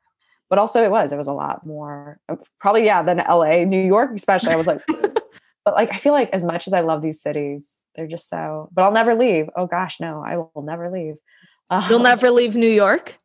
[0.49, 3.81] but also it was it was a lot more uh, probably yeah than la new
[3.81, 7.03] york especially i was like but like i feel like as much as i love
[7.03, 9.51] these cities they're just so, but I'll never leave.
[9.57, 11.17] Oh gosh, no, I will never leave.
[11.89, 13.19] You'll um, never leave New York?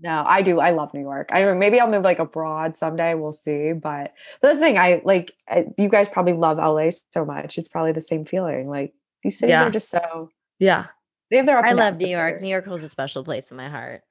[0.00, 0.60] No, I do.
[0.60, 1.28] I love New York.
[1.32, 1.58] I don't.
[1.58, 3.14] maybe I'll move like abroad someday.
[3.14, 3.72] We'll see.
[3.72, 5.32] But, but the thing, I like.
[5.48, 7.58] I, you guys probably love LA so much.
[7.58, 8.68] It's probably the same feeling.
[8.68, 8.92] Like
[9.22, 9.64] these cities yeah.
[9.64, 10.30] are just so.
[10.58, 10.86] Yeah,
[11.30, 11.64] they have their.
[11.64, 12.42] I love New York.
[12.42, 14.02] New York holds a special place in my heart.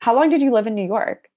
[0.00, 1.28] How long did you live in New York?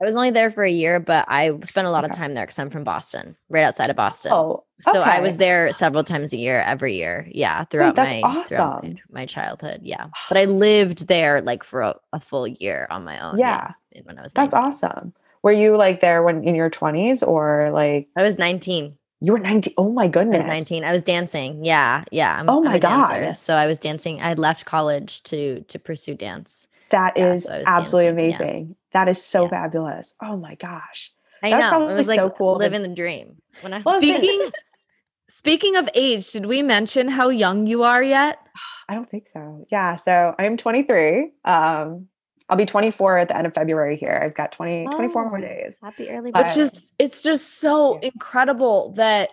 [0.00, 2.10] I was only there for a year, but I spent a lot okay.
[2.10, 4.32] of time there because I'm from Boston, right outside of Boston.
[4.32, 4.96] Oh, okay.
[4.96, 7.26] so I was there several times a year, every year.
[7.32, 8.46] Yeah, throughout Wait, my awesome.
[8.46, 9.80] throughout my, my, childhood.
[9.82, 13.38] Yeah, but I lived there like for a, a full year on my own.
[13.38, 14.50] Yeah, yeah when I was 19.
[14.50, 15.14] that's awesome.
[15.42, 18.08] Were you like there when in your 20s or like?
[18.16, 18.96] I was 19.
[19.20, 19.74] You were 19.
[19.76, 20.44] Oh my goodness.
[20.44, 20.84] I 19.
[20.84, 21.64] I was dancing.
[21.64, 22.04] Yeah.
[22.12, 22.38] Yeah.
[22.38, 23.08] I'm, oh my God.
[23.08, 24.20] Dancer, so I was dancing.
[24.22, 26.68] I left college to to pursue dance.
[26.90, 28.46] That yeah, is so absolutely dancing.
[28.46, 28.76] amazing.
[28.92, 29.04] Yeah.
[29.04, 29.50] That is so yeah.
[29.50, 30.14] fabulous.
[30.22, 31.12] Oh my gosh.
[31.42, 31.88] I that know.
[31.88, 32.56] It was like so cool.
[32.56, 33.36] Living the dream.
[33.60, 34.50] When I well, speaking
[35.28, 38.38] speaking of age, did we mention how young you are yet?
[38.88, 39.66] I don't think so.
[39.70, 39.96] Yeah.
[39.96, 41.32] So I'm 23.
[41.44, 42.08] Um,
[42.48, 44.22] I'll be 24 at the end of February here.
[44.24, 45.76] I've got 20, oh, 24 more days.
[45.82, 48.10] Happy early Which is it's just so yeah.
[48.14, 49.30] incredible that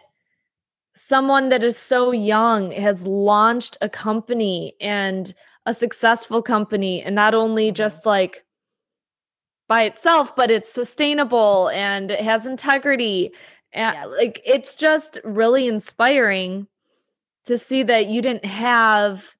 [0.95, 5.33] someone that is so young has launched a company and
[5.65, 7.75] a successful company and not only mm-hmm.
[7.75, 8.44] just like
[9.67, 13.31] by itself but it's sustainable and it has integrity
[13.73, 14.05] and yeah.
[14.05, 16.67] like it's just really inspiring
[17.45, 19.35] to see that you didn't have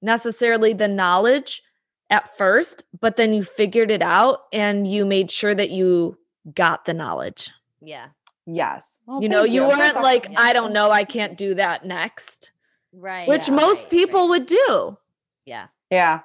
[0.00, 1.62] necessarily the knowledge
[2.10, 6.18] at first, but then you figured it out and you made sure that you
[6.54, 7.50] got the knowledge.
[7.80, 8.06] Yeah.
[8.46, 8.96] Yes.
[9.06, 10.40] Well, you know, you, you weren't like, yeah.
[10.40, 12.52] I don't know, I can't do that next.
[12.92, 13.28] Right.
[13.28, 14.30] Which yeah, most right, people right.
[14.30, 14.96] would do.
[15.44, 15.66] Yeah.
[15.90, 16.20] Yeah.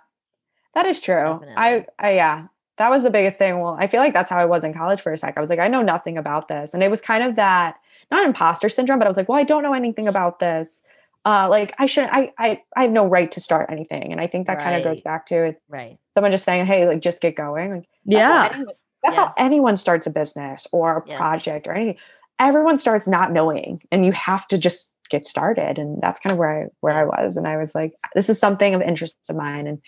[0.74, 1.42] That is true.
[1.56, 2.48] I, I, yeah,
[2.78, 3.60] that was the biggest thing.
[3.60, 5.38] Well, I feel like that's how I was in college for a sec.
[5.38, 6.74] I was like, I know nothing about this.
[6.74, 7.76] And it was kind of that,
[8.12, 10.82] not imposter syndrome, but I was like, well, I don't know anything about this
[11.26, 14.12] uh, like I shouldn't, I, I, I have no right to start anything.
[14.12, 14.64] And I think that right.
[14.64, 15.62] kind of goes back to it.
[15.70, 15.98] Right.
[16.16, 17.76] Someone just saying, Hey, like just get going.
[17.76, 18.50] Like, yeah.
[18.50, 19.16] That's, yes.
[19.16, 21.18] how anyone starts a business or a yes.
[21.18, 21.98] project or anything.
[22.40, 25.78] Everyone starts not knowing and you have to just get started.
[25.78, 27.38] And that's kind of where I, where I was.
[27.38, 29.68] And I was like, this is something of interest of mine.
[29.68, 29.82] And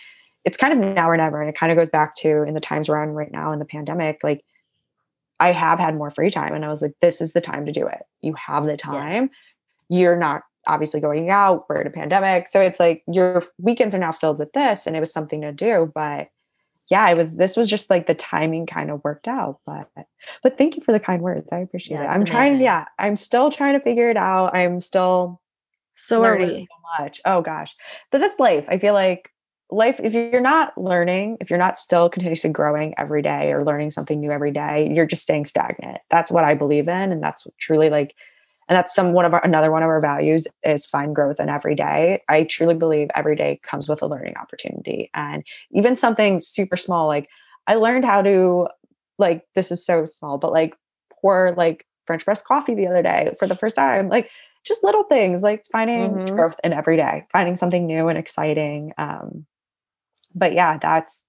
[0.46, 1.42] it's kind of now or never.
[1.42, 3.60] And it kind of goes back to in the times we're on right now in
[3.60, 4.46] the pandemic, like
[5.40, 7.72] I have had more free time and I was like, this is the time to
[7.72, 8.04] do it.
[8.22, 9.24] You have the time.
[9.24, 9.30] Yes.
[9.90, 12.48] You're not obviously going out, we're in a pandemic.
[12.48, 15.52] So it's like your weekends are now filled with this and it was something to
[15.52, 15.92] do.
[15.94, 16.30] But
[16.90, 19.60] yeah, it was this was just like the timing kind of worked out.
[19.66, 19.90] But
[20.44, 21.48] but thank you for the kind words.
[21.52, 22.08] I appreciate yeah, it.
[22.08, 22.32] I'm amazing.
[22.32, 24.56] trying, yeah, I'm still trying to figure it out.
[24.56, 25.42] I'm still
[25.96, 27.22] so learning so much.
[27.26, 27.76] Oh gosh.
[28.12, 28.66] But that's life.
[28.70, 29.32] I feel like
[29.72, 33.90] life, if you're not learning, if you're not still continuously growing every day or learning
[33.90, 35.98] something new every day, you're just staying stagnant.
[36.10, 37.12] That's what I believe in.
[37.12, 38.16] And that's truly like
[38.68, 41.50] and that's some one of our another one of our values is find growth in
[41.50, 46.40] every day i truly believe every day comes with a learning opportunity and even something
[46.40, 47.30] super small like
[47.68, 48.68] i learned how to
[49.18, 50.76] like this is so small but like
[51.22, 54.30] pour like french press coffee the other day for the first time like
[54.66, 56.36] just little things like finding mm-hmm.
[56.36, 59.46] growth in every day finding something new and exciting um
[60.36, 61.24] but yeah that's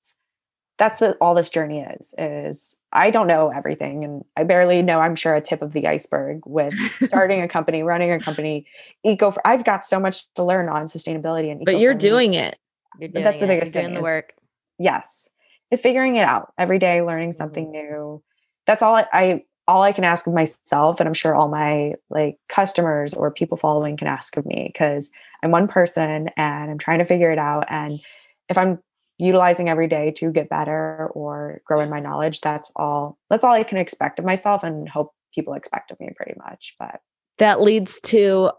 [0.78, 5.00] that's the, all this journey is is i don't know everything and i barely know
[5.00, 8.66] i'm sure a tip of the iceberg with starting a company running a company
[9.04, 12.58] eco i've got so much to learn on sustainability and but you're doing it.
[12.98, 14.32] You're doing that's the biggest you're thing the work.
[14.78, 15.28] Yes.
[15.70, 17.36] It's figuring it out every day learning mm-hmm.
[17.36, 17.72] something mm-hmm.
[17.72, 18.22] new.
[18.66, 21.92] That's all I, I all i can ask of myself and i'm sure all my
[22.08, 25.10] like customers or people following can ask of me because
[25.42, 28.00] i'm one person and i'm trying to figure it out and
[28.48, 28.78] if i'm
[29.18, 33.52] utilizing every day to get better or grow in my knowledge that's all that's all
[33.52, 37.00] i can expect of myself and hope people expect of me pretty much but
[37.38, 38.50] that leads to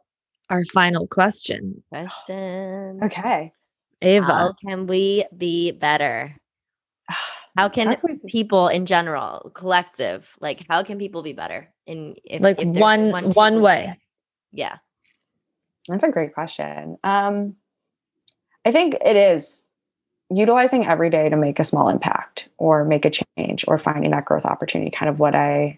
[0.49, 1.83] our final question.
[1.89, 2.99] Question.
[3.03, 3.51] Okay.
[4.01, 4.25] Ava.
[4.25, 6.35] How can we be better?
[7.57, 7.97] How can
[8.27, 13.09] people in general collective like how can people be better in if, like if one
[13.09, 13.99] one, one way.
[14.51, 14.77] Yeah.
[15.87, 16.97] That's a great question.
[17.03, 17.55] Um
[18.63, 19.65] i think it is
[20.29, 24.25] utilizing every day to make a small impact or make a change or finding that
[24.25, 25.77] growth opportunity kind of what i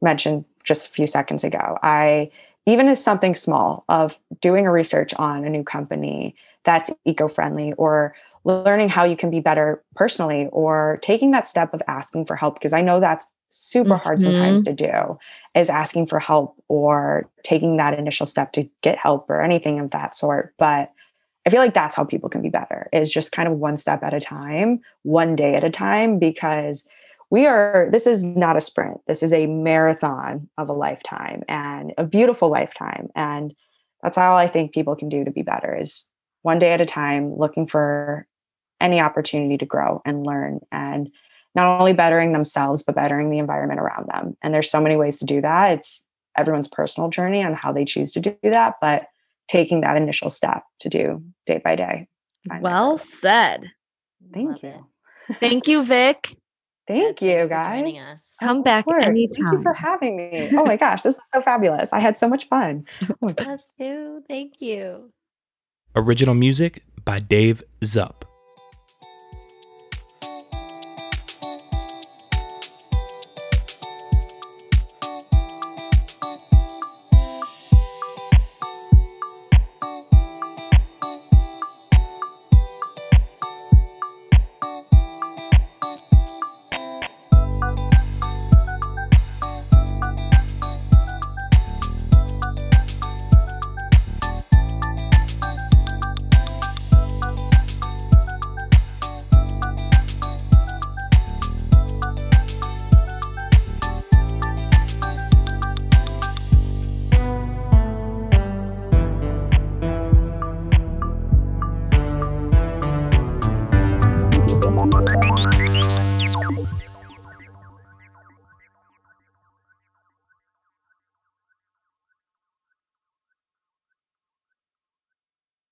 [0.00, 2.30] mentioned just a few seconds ago i
[2.66, 6.34] even as something small of doing a research on a new company
[6.64, 11.82] that's eco-friendly or learning how you can be better personally or taking that step of
[11.86, 14.32] asking for help because i know that's super hard mm-hmm.
[14.32, 15.18] sometimes to do
[15.54, 19.90] is asking for help or taking that initial step to get help or anything of
[19.90, 20.92] that sort but
[21.46, 24.02] I feel like that's how people can be better is just kind of one step
[24.02, 26.86] at a time, one day at a time, because
[27.30, 29.00] we are, this is not a sprint.
[29.06, 33.08] This is a marathon of a lifetime and a beautiful lifetime.
[33.14, 33.54] And
[34.02, 36.06] that's all I think people can do to be better is
[36.42, 38.26] one day at a time, looking for
[38.80, 41.10] any opportunity to grow and learn and
[41.54, 44.36] not only bettering themselves, but bettering the environment around them.
[44.42, 45.72] And there's so many ways to do that.
[45.72, 46.04] It's
[46.36, 48.76] everyone's personal journey on how they choose to do that.
[48.80, 49.06] But
[49.50, 52.06] taking that initial step to do day by day.
[52.60, 53.64] Well said.
[54.32, 54.86] Thank Love you.
[55.40, 56.36] Thank you, Vic.
[56.88, 58.34] Thank you, guys.
[58.40, 59.14] Come back anytime.
[59.14, 60.50] Thank you for having me.
[60.56, 61.92] Oh my gosh, this was so fabulous.
[61.92, 62.84] I had so much fun.
[63.22, 64.22] Oh Us too.
[64.28, 65.12] Thank you.
[65.94, 68.29] Original music by Dave Zupp.